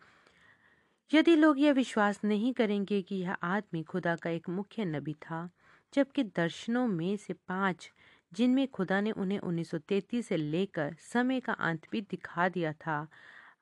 यदि 1.14 1.36
लोग 1.36 1.60
यह 1.60 1.74
विश्वास 1.74 2.22
नहीं 2.24 2.54
करेंगे 2.54 3.02
कि 3.02 3.16
यह 3.16 3.32
आदमी 3.32 3.84
खुदा 3.84 4.16
का 4.16 4.30
एक 4.30 4.50
मुख्य 4.50 4.86
नबी 4.86 5.14
था 5.14 5.50
जबकि 5.94 6.24
दर्शनों 6.26 6.88
में 6.88 7.16
से 7.18 7.34
पाँच, 7.34 7.92
जिनमें 8.32 8.68
खुदा 8.68 9.00
ने 9.02 9.12
उन्हें 9.12 9.40
1933 9.40 10.22
से 10.22 10.38
लेकर 10.38 10.96
समय 11.04 11.40
का 11.40 11.54
अंत 11.54 11.88
भी 11.92 12.02
दिखा 12.02 12.48
दिया 12.50 12.74
था 12.74 13.08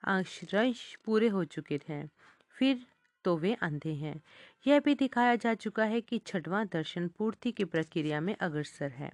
अंश 0.07 0.95
पूरे 1.05 1.27
हो 1.27 1.43
चुके 1.45 1.79
हैं 1.89 2.09
फिर 2.55 2.85
तो 3.25 3.35
वे 3.37 3.53
अंधे 3.61 3.93
हैं। 3.93 4.21
यह 4.65 4.79
भी 4.79 4.95
दिखाया 4.95 5.35
जा 5.35 5.53
चुका 5.53 5.83
है 5.85 6.01
कि 6.01 6.17
छठवां 6.27 6.65
दर्शन 6.67 7.07
पूर्ति 7.17 7.51
की 7.51 7.65
प्रक्रिया 7.65 8.21
में 8.21 8.35
अग्रसर 8.35 8.91
है। 8.91 9.11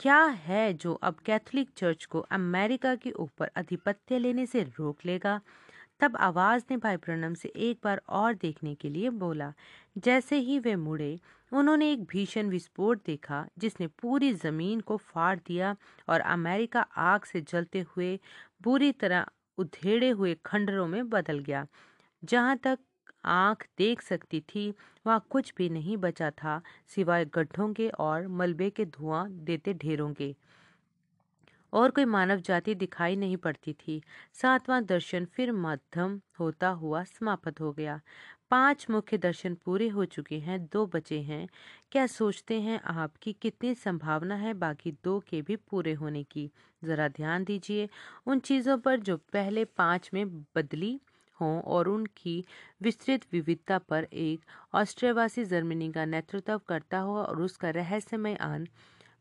क्या 0.00 0.22
है 0.44 0.72
जो 0.74 0.92
अब 0.94 1.16
कैथोलिक 1.26 1.70
चर्च 1.76 2.04
को 2.04 2.20
अमेरिका 2.32 2.94
के 2.96 3.10
ऊपर 3.12 3.50
आधिपत्य 3.56 4.18
लेने 4.18 4.46
से 4.46 4.62
रोक 4.78 5.04
लेगा? 5.06 5.40
तब 6.00 6.16
आवाज़ 6.16 6.64
ने 6.70 6.76
भाई 6.76 6.96
प्रणम 6.96 7.34
से 7.34 7.48
एक 7.58 7.78
बार 7.84 8.00
और 8.08 8.34
देखने 8.34 8.74
के 8.74 8.88
लिए 8.88 9.10
बोला। 9.20 9.52
जैसे 9.98 10.36
ही 10.38 10.58
वे 10.58 10.74
मुड़े, 10.76 11.18
उन्होंने 11.52 11.90
एक 11.92 12.04
भीषण 12.04 12.48
विस्फोट 12.48 13.00
देखा, 13.06 13.46
जिसने 13.58 13.86
पूरी 14.02 14.32
ज़मीन 14.34 14.80
को 14.80 14.96
फाड़ 14.96 15.36
दिया 15.38 15.76
और 16.08 16.20
अमेरिका 16.20 16.80
आग 17.04 17.24
से 17.24 17.40
जलते 17.42 17.84
हुए, 17.96 18.18
बुरी 18.62 18.92
तरह 18.92 19.26
उधेड़े 19.58 20.10
हुए 20.10 20.36
खंडरों 20.46 20.86
में 20.86 21.08
बदल 21.10 21.38
गया। 21.38 21.66
जहाँ 22.22 22.56
तक 22.56 22.78
आँख 23.24 23.66
देख 23.78 24.02
सकती 24.02 24.40
थी, 24.40 24.70
वहाँ 25.06 25.24
कुछ 25.30 25.52
भी 25.56 25.68
नहीं 25.68 25.96
बचा 25.96 26.30
था, 26.32 26.60
सिवाय 26.88 27.24
गड्ढों 27.24 27.72
के 27.74 27.88
और 27.90 28.26
मलबे 28.28 28.70
के 28.70 28.84
धुआँ 28.86 29.28
देते 29.30 29.74
ढेरों 29.74 30.12
के। 30.14 30.34
और 31.72 31.90
कोई 31.90 32.04
मानव 32.04 32.40
जाति 32.40 32.74
दिखाई 32.74 33.16
नहीं 33.16 33.36
पड़ती 33.36 33.72
थी। 33.72 34.02
सातवां 34.32 34.84
दर्शन 34.84 35.24
फिर 35.24 35.52
मध्यम 35.52 36.20
होता 36.40 36.68
हुआ 36.68 37.04
समाप्त 37.04 37.60
हो 37.60 37.72
गया। 37.72 38.00
पाँच 38.50 38.86
मुख्य 38.90 39.18
दर्शन 39.18 39.54
पूरे 39.54 39.88
हो 39.88 40.04
चुके 40.04 40.38
हैं, 40.38 40.68
दो 40.72 40.86
बचे 40.86 41.20
हैं। 41.20 41.48
क्या 41.92 42.06
सोचते 42.06 42.60
हैं 42.60 42.80
आप 42.84 43.16
कि 43.22 43.32
कितनी 43.32 43.74
संभावना 43.74 44.34
है 44.34 44.54
बाकी 44.54 44.92
दो 45.04 45.18
के 45.20 45.42
भी 45.42 45.56
पूरे 45.56 45.92
होने 45.92 46.22
की? 46.24 46.50
जरा 46.84 47.08
ध्यान 47.08 47.44
दीजिए, 47.44 47.88
उन 48.26 48.38
चीज़ों 48.38 48.78
पर 48.78 49.00
जो 49.00 49.16
पहले 49.16 49.64
पाँच 49.64 50.10
में 50.14 50.40
बदली 50.56 51.00
हों 51.40 51.62
और 51.62 51.88
उनकी 51.88 52.44
विस्तृत 52.82 53.20
विविधता 53.32 53.78
पर 53.78 54.04
एक 54.04 54.40
ऑस्ट्रेवासी 54.74 55.44
जर्मनी 55.44 55.92
का 55.92 56.04
नेतृत्व 56.04 56.58
करता 56.58 56.98
हो 56.98 57.18
और 57.18 57.40
उसका 57.42 57.70
रहस्यमय 57.70 58.34
अन 58.34 58.68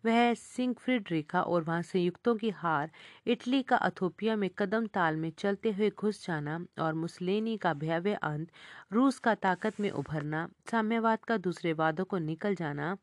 वह 0.04 0.34
सिंगफ्रिड 0.34 1.08
रेखा 1.12 1.42
और 1.42 1.64
वहाँ 1.64 1.82
संयुक्तों 1.82 2.36
की 2.36 2.50
हार, 2.52 2.92
इटली 3.28 3.62
का 3.64 3.78
अथोपिया 3.78 4.36
में 4.36 4.50
कदम 4.58 4.88
ताल 4.88 5.16
में 5.16 5.30
चलते 5.38 5.72
हुए 5.72 5.90
घुस 5.90 6.26
जाना 6.28 6.60
और 6.80 6.94
मुसलेनी 6.94 7.58
का 7.58 7.74
भयावह 7.76 8.16
अंत, 8.18 8.52
रूस 8.94 9.20
का 9.20 9.36
ताकत 9.38 9.80
में 9.80 9.90
उभरना, 9.92 10.48
साम्यवाद 10.72 11.26
का 11.26 11.38
दूसरे 11.40 11.74
वादों 11.74 12.06
को 12.06 12.18
निकल 12.20 12.56
जाना, 12.56 12.98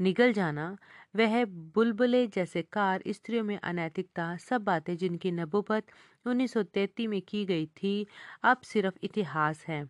निगल 0.00 0.32
जाना, 0.32 0.76
वह 1.16 1.44
बुलबुले 1.74 2.26
जैसे 2.28 2.62
कार, 2.62 3.02
स्त्रियों 3.08 3.44
में 3.44 3.58
अनैतिकता, 3.58 4.36
सब 4.38 4.64
बातें 4.64 4.96
जिनकी 4.96 5.32
नबूबत 5.32 5.86
1933 6.26 7.06
में 7.06 7.20
की 7.22 7.44
गई 7.46 7.66
थी, 7.66 8.06
अब 8.44 8.60
सिर्फ़ 8.64 8.98
इतिहास 9.02 9.64
है। 9.68 9.84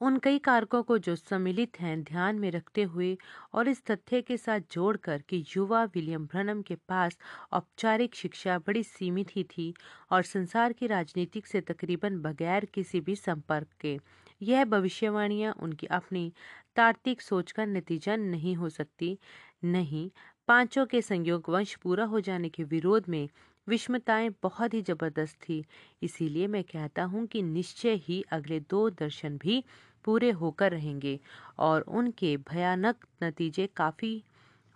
उन 0.00 0.18
कई 0.18 0.38
कारकों 0.38 0.82
को 0.82 0.96
जो 0.98 1.14
सम्मिलित 1.16 1.78
हैं, 1.80 2.02
ध्यान 2.04 2.38
में 2.38 2.50
रखते 2.50 2.82
हुए 2.84 3.16
और 3.54 3.68
इस 3.68 3.82
तथ्य 3.86 4.20
के 4.22 4.36
साथ 4.36 4.60
जोड़कर 4.72 5.22
कि 5.28 5.42
युवा 5.48 5.82
विलियम 5.86 6.26
ब्रनम 6.26 6.60
के 6.62 6.74
पास 6.88 7.18
औपचारिक 7.52 8.14
शिक्षा 8.14 8.58
बड़ी 8.58 8.82
सीमित 8.84 9.34
ही 9.36 9.44
थी 9.46 9.72
और 10.10 10.22
संसार 10.24 10.72
की 10.72 10.86
राजनीतिक 10.86 11.46
से 11.46 11.60
तकरीबन 11.62 12.18
बगैर 12.22 12.64
किसी 12.74 13.00
भी 13.00 13.16
संपर्क 13.16 13.68
के। 13.80 13.98
यह 14.40 14.64
भविष्यवाणियाँ 14.66 15.54
उनकी 15.60 15.86
अपनी 15.92 16.32
तार्किक 16.76 17.20
सोच 17.22 17.52
का 17.52 17.64
नतीजा 17.64 18.16
नहीं 18.16 18.54
हो 18.56 18.68
सकती। 18.70 19.16
नहीं, 19.64 20.10
पाँचों 20.48 20.86
के 20.86 21.00
संयोग 21.02 21.50
वंश 21.50 21.74
पूरा 21.76 22.04
हो 22.06 22.20
जाने 22.20 22.48
के 22.48 22.64
विरोध 22.64 23.08
में 23.08 23.28
विषमताएँ 23.66 24.30
बहुत 24.42 24.74
ही 24.74 24.82
ज़बरदस्त 24.82 25.36
थी। 25.42 25.64
इसीलिए 26.02 26.46
मैं 26.46 26.62
कहता 26.64 27.04
हूँ 27.04 27.26
कि 27.26 27.42
निश्चय 27.42 27.94
ही 28.04 28.22
अगले 28.32 28.60
दो 28.60 28.88
दर्शन 28.90 29.36
भी 29.38 29.62
पूरे 30.04 30.30
होकर 30.32 30.70
रहेंगे 30.70 31.18
और 31.58 31.80
उनके 31.80 32.36
भयानक 32.50 33.06
नतीजे 33.22 33.66
काफ़ी 33.76 34.22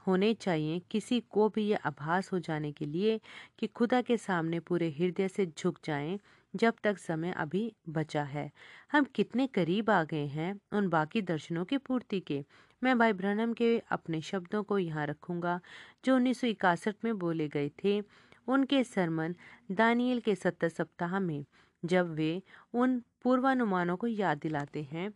होने 0.06 0.32
चाहिए। 0.34 0.80
किसी 0.90 1.20
को 1.30 1.48
भी 1.48 1.66
यह 1.68 1.78
आभास 1.84 2.32
हो 2.32 2.38
जाने 2.38 2.72
के 2.72 2.86
लिए 2.86 3.20
कि 3.58 3.66
खुदा 3.66 4.00
के 4.02 4.16
सामने 4.16 4.60
पूरे 4.60 4.88
हृदय 4.90 5.28
से 5.28 5.46
झुक 5.48 5.78
जाएँ, 5.84 6.18
जब 6.54 6.74
तक 6.84 6.98
समय 6.98 7.32
अभी 7.36 7.72
बचा 7.88 8.22
है। 8.22 8.50
हम 8.92 9.04
कितने 9.14 9.46
करीब 9.46 9.90
आ 9.90 10.02
गए 10.04 10.26
हैं 10.26 10.54
उन 10.72 10.88
बाकी 10.88 11.22
दर्शनों 11.22 11.64
की 11.64 11.78
पूर्ति 11.78 12.20
के। 12.20 12.44
मैं 12.82 12.98
भाई 12.98 13.12
ब्रहणम 13.12 13.52
के 13.52 13.78
अपने 13.90 14.20
शब्दों 14.20 14.62
को 14.62 14.78
यहाँ 14.78 15.06
रखूँगा, 15.06 15.60
जो 16.04 16.14
उन्नीस 16.16 16.40
सौ 16.40 16.46
इकसठ 16.46 17.04
में 17.04 17.18
बोले 17.18 17.48
गए 17.48 17.70
थे। 17.84 18.00
उनके 18.48 18.82
सरमन 18.84 19.34
दानियल 19.72 20.20
के 20.20 20.34
सत्तर 20.34 20.68
सप्ताह 20.68 21.18
में, 21.20 21.44
जब 21.82 22.14
वे 22.14 22.42
उन 22.74 23.02
पूर्वानुमानों 23.22 23.96
को 23.96 24.06
याद 24.06 24.38
दिलाते 24.38 24.82
हैं, 24.82 25.12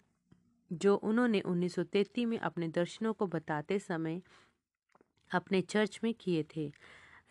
जो 0.70 0.94
उन्होंने 0.96 1.40
1933 1.40 2.24
में 2.26 2.38
अपने 2.38 2.68
दर्शनों 2.68 3.12
को 3.12 3.26
बताते 3.26 3.78
समय 3.78 4.20
अपने 5.30 5.60
चर्च 5.60 6.00
में 6.04 6.12
किए 6.14 6.44
थे, 6.56 6.70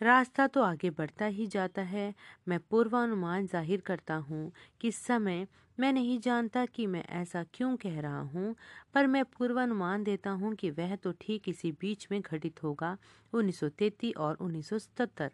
रास्ता 0.00 0.46
तो 0.46 0.62
आगे 0.62 0.90
बढ़ता 0.90 1.26
ही 1.26 1.46
जाता 1.46 1.82
है। 1.82 2.12
मैं 2.48 2.58
पूर्वानुमान 2.70 3.46
ज़ाहिर 3.46 3.80
करता 3.80 4.14
हूँ 4.14 4.50
कि 4.80 4.90
समय, 4.92 5.46
मैं 5.78 5.92
नहीं 5.92 6.18
जानता 6.20 6.64
कि 6.66 6.86
मैं 6.86 7.04
ऐसा 7.10 7.44
क्यों 7.54 7.76
कह 7.76 8.00
रहा 8.00 8.20
हूँ, 8.22 8.54
पर 8.94 9.06
मैं 9.06 9.24
पूर्वानुमान 9.28 10.04
देता 10.04 10.30
हूँ 10.30 10.54
कि 10.54 10.70
वह 10.70 10.94
तो 10.96 11.12
ठीक 11.20 11.48
इसी 11.48 11.72
बीच 11.72 12.06
में 12.10 12.20
घटित 12.20 12.62
होगा 12.62 12.96
1933 13.32 14.12
और 14.16 14.36
1977 14.36 15.30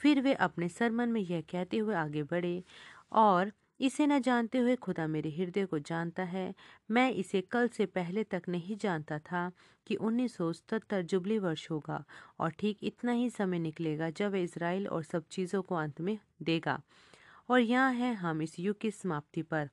फिर 0.00 0.20
वे 0.20 0.34
अपने 0.34 0.68
सरमन 0.68 1.08
में 1.08 1.20
यह 1.20 1.40
कहते 1.50 1.78
हुए 1.78 1.94
आगे 1.94 2.22
बढ़े, 2.22 2.62
और 3.12 3.52
इसे 3.80 4.06
न 4.06 4.18
जानते 4.20 4.58
हुए 4.58 4.74
खुदा 4.76 5.06
मेरे 5.06 5.30
हृदय 5.30 5.64
को 5.66 5.78
जानता 5.78 6.22
है। 6.24 6.52
मैं 6.90 7.10
इसे 7.12 7.40
कल 7.42 7.68
से 7.68 7.86
पहले 7.88 8.24
तक 8.24 8.42
नहीं 8.48 8.76
जानता 8.76 9.18
था 9.20 9.50
कि 9.86 9.94
उन्नीस 9.96 10.36
सौ 10.36 10.52
जुबली 10.92 11.38
वर्ष 11.38 11.70
होगा 11.70 12.02
और 12.40 12.50
ठीक 12.50 12.78
इतना 12.82 13.12
ही 13.12 13.30
समय 13.30 13.58
निकलेगा 13.58 14.10
जब 14.10 14.32
वह 14.32 14.38
इसराइल 14.38 14.86
और 14.88 15.02
सब 15.02 15.24
चीज़ों 15.30 15.62
को 15.62 15.74
अंत 15.74 16.00
में 16.00 16.18
देगा। 16.42 16.80
और 17.50 17.60
यहाँ 17.60 17.92
है 17.92 18.14
हम 18.14 18.42
इस 18.42 18.58
युग 18.58 18.78
की 18.80 18.90
समाप्ति 18.90 19.42
पर, 19.42 19.68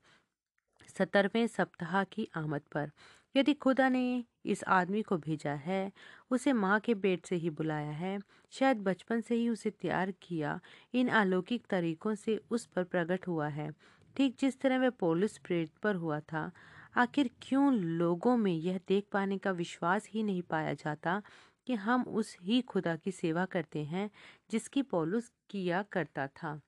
सत्तरवें 0.89 1.45
सप्ताह 1.47 2.03
की 2.03 2.27
आमद 2.35 2.61
पर। 2.71 2.91
यदि 3.35 3.53
खुदा 3.55 3.87
ने 3.89 4.03
इस 4.45 4.63
आदमी 4.69 5.01
को 5.03 5.17
भेजा 5.17 5.53
है, 5.57 5.91
उसे 6.31 6.53
माँ 6.53 6.79
के 6.79 6.93
पेट 6.95 7.25
से 7.25 7.35
ही 7.35 7.49
बुलाया 7.51 7.91
है, 7.93 8.19
शायद 8.53 8.77
बचपन 8.83 9.21
से 9.21 9.35
ही 9.35 9.47
उसे 9.49 9.69
तैयार 9.71 10.11
किया 10.21 10.59
इन 10.93 11.07
अलौकिक 11.15 11.65
तरीकों 11.69 12.15
से 12.15 12.39
उस 12.51 12.65
पर 12.65 12.83
प्रकट 12.85 13.27
हुआ 13.27 13.47
है। 13.49 13.71
ठीक 14.15 14.35
जिस 14.39 14.59
तरह 14.61 14.79
वह 14.79 14.89
पोलिस 14.99 15.37
प्रेरित 15.37 15.77
पर 15.83 15.95
हुआ 15.95 16.19
था, 16.21 16.51
आखिर 16.97 17.29
क्यों 17.41 17.73
लोगों 17.73 18.35
में 18.37 18.51
यह 18.53 18.79
देख 18.87 19.07
पाने 19.11 19.37
का 19.37 19.51
विश्वास 19.53 20.07
ही 20.09 20.23
नहीं 20.23 20.41
पाया 20.49 20.73
जाता 20.75 21.21
कि 21.67 21.73
हम 21.77 22.03
उस 22.13 22.35
ही 22.41 22.61
खुदा 22.63 22.95
की 22.95 23.11
सेवा 23.11 23.45
करते 23.47 23.83
हैं 23.85 24.09
जिसकी 24.51 24.81
पोलुस 24.83 25.31
किया 25.49 25.81
करता 25.91 26.27
था? 26.27 26.59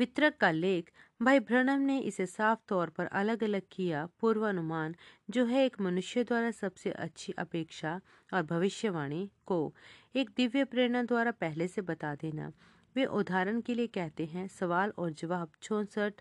वितरक 0.00 0.36
का 0.36 0.50
लेख, 0.50 0.90
भाई 1.20 1.40
ब्रनम 1.40 1.80
ने 1.80 1.98
इसे 2.00 2.26
साफ़ 2.26 2.58
तौर 2.68 2.88
पर 2.88 3.06
अलग 3.06 3.42
अलग 3.44 3.62
किया, 3.72 4.06
पूर्वानुमान, 4.20 4.94
जो 5.30 5.44
है 5.44 5.64
एक 5.66 5.80
मनुष्य 5.80 6.24
द्वारा 6.24 6.50
सबसे 6.50 6.90
अच्छी 6.90 7.32
अपेक्षा 7.38 8.00
और 8.34 8.42
भविष्यवाणी 8.42 9.30
को 9.46 9.74
एक 10.14 10.30
दिव्य 10.36 10.64
प्रेरणा 10.64 11.02
द्वारा 11.02 11.30
पहले 11.30 11.68
से 11.68 11.82
बता 11.82 12.14
देना। 12.14 12.52
वे 12.96 13.04
उदाहरण 13.04 13.60
के 13.60 13.74
लिए 13.74 13.86
कहते 13.86 14.24
हैं, 14.26 14.48
सवाल 14.48 14.92
और 14.98 15.10
जवाब 15.12 15.52
चौसठ 15.62 16.20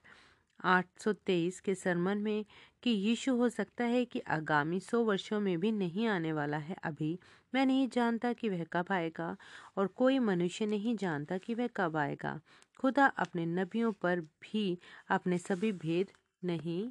823 0.65 1.59
के 1.59 1.75
सरमन 1.75 2.17
में 2.17 2.45
कि 2.83 2.89
यीशु 2.89 3.35
हो 3.35 3.49
सकता 3.49 3.83
है 3.85 4.05
कि 4.05 4.19
आगामी 4.19 4.79
सौ 4.79 5.03
वर्षों 5.03 5.39
में 5.39 5.59
भी 5.59 5.71
नहीं 5.71 6.07
आने 6.07 6.33
वाला 6.33 6.57
है 6.57 6.75
अभी 6.83 7.19
मैं 7.53 7.65
नहीं 7.65 7.87
जानता 7.89 8.31
कि 8.33 8.49
वह 8.49 8.63
कब 8.73 8.91
आएगा 8.91 9.35
और 9.77 9.87
कोई 9.87 10.19
मनुष्य 10.19 10.65
नहीं 10.65 10.95
जानता 10.97 11.37
कि 11.37 11.53
वह 11.55 11.67
कब 11.75 11.97
आएगा। 11.97 12.39
खुदा 12.79 13.05
अपने 13.17 13.45
नबियों 13.45 13.91
पर 13.93 14.21
भी 14.43 14.77
अपने 15.09 15.37
सभी 15.37 15.71
भेद 15.71 16.11
नहीं 16.43 16.89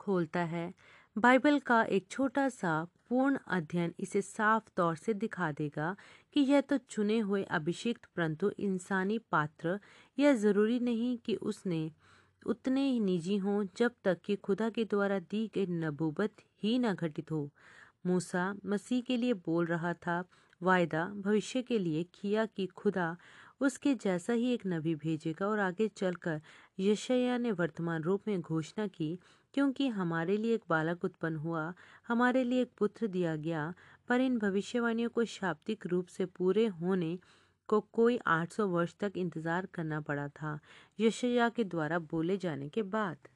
खोलता 0.00 0.40
है। 0.44 0.72
बाइबल 1.16 1.58
का 1.60 1.82
एक 1.84 2.06
छोटा 2.10 2.48
सा 2.48 2.72
पूर्ण 3.08 3.38
अध्ययन 3.48 3.94
इसे 4.00 4.22
साफ़ 4.22 4.68
तौर 4.76 4.96
से 4.96 5.14
दिखा 5.14 5.50
देगा 5.52 5.94
कि 6.36 6.40
यह 6.40 6.60
तो 6.60 6.76
चुने 6.78 7.18
हुए 7.18 7.42
अभिषिक्त 7.50 8.04
परंतु 8.16 8.50
इंसानी 8.58 9.18
पात्र, 9.32 9.78
यह 10.18 10.34
ज़रूरी 10.34 10.78
नहीं 10.80 11.16
कि 11.18 11.34
उसने 11.34 11.90
उतने 12.46 12.82
ही 12.82 13.00
निजी 13.00 13.36
हों 13.36 13.64
जब 13.76 13.92
तक 14.04 14.20
कि 14.24 14.36
खुदा 14.36 14.68
के 14.70 14.84
द्वारा 14.84 15.18
दी 15.20 15.46
गई 15.54 15.66
नबूबत 15.68 16.42
ही 16.62 16.78
न 16.78 16.94
घटित 16.94 17.30
हो। 17.32 17.48
मूसा 18.04 18.54
मसीह 18.66 19.00
के 19.00 19.16
लिए 19.16 19.32
बोल 19.34 19.66
रहा 19.66 19.92
था, 19.94 20.24
वायदा 20.60 21.04
भविष्य 21.16 21.62
के 21.62 21.78
लिए 21.78 22.02
किया 22.14 22.44
कि 22.46 22.66
खुदा 22.66 23.16
उसके 23.60 23.94
जैसा 23.94 24.32
ही 24.32 24.52
एक 24.54 24.62
नबी 24.66 24.94
भेजेगा 24.94 25.46
और 25.46 25.58
आगे 25.58 25.88
चलकर 25.88 26.40
यशया 26.80 27.36
ने 27.38 27.50
वर्तमान 27.52 28.02
रूप 28.02 28.28
में 28.28 28.40
घोषणा 28.40 28.86
की, 28.86 29.18
क्योंकि 29.54 29.88
हमारे 29.88 30.36
लिए 30.36 30.54
एक 30.54 30.62
बालक 30.68 31.04
उत्पन्न 31.04 31.36
हुआ, 31.36 31.72
हमारे 32.08 32.44
लिए 32.44 32.62
एक 32.62 32.70
पुत्र 32.78 33.06
दिया 33.06 33.34
गया, 33.36 33.72
पर 34.08 34.20
इन 34.20 34.38
भविष्यवाणियों 34.38 35.10
को 35.10 35.24
शाब्दिक 35.24 35.86
रूप 35.86 36.06
से 36.06 36.26
पूरे 36.26 36.66
होने 36.66 37.18
को 37.68 37.80
कोई 37.92 38.18
800 38.26 38.66
वर्ष 38.66 38.94
तक 39.00 39.12
इंतज़ार 39.16 39.66
करना 39.74 40.00
पड़ा 40.00 40.28
था 40.28 40.58
यशया 40.98 41.48
के 41.48 41.64
द्वारा 41.64 41.98
बोले 41.98 42.36
जाने 42.36 42.68
के 42.68 42.82
बाद। 42.84 43.28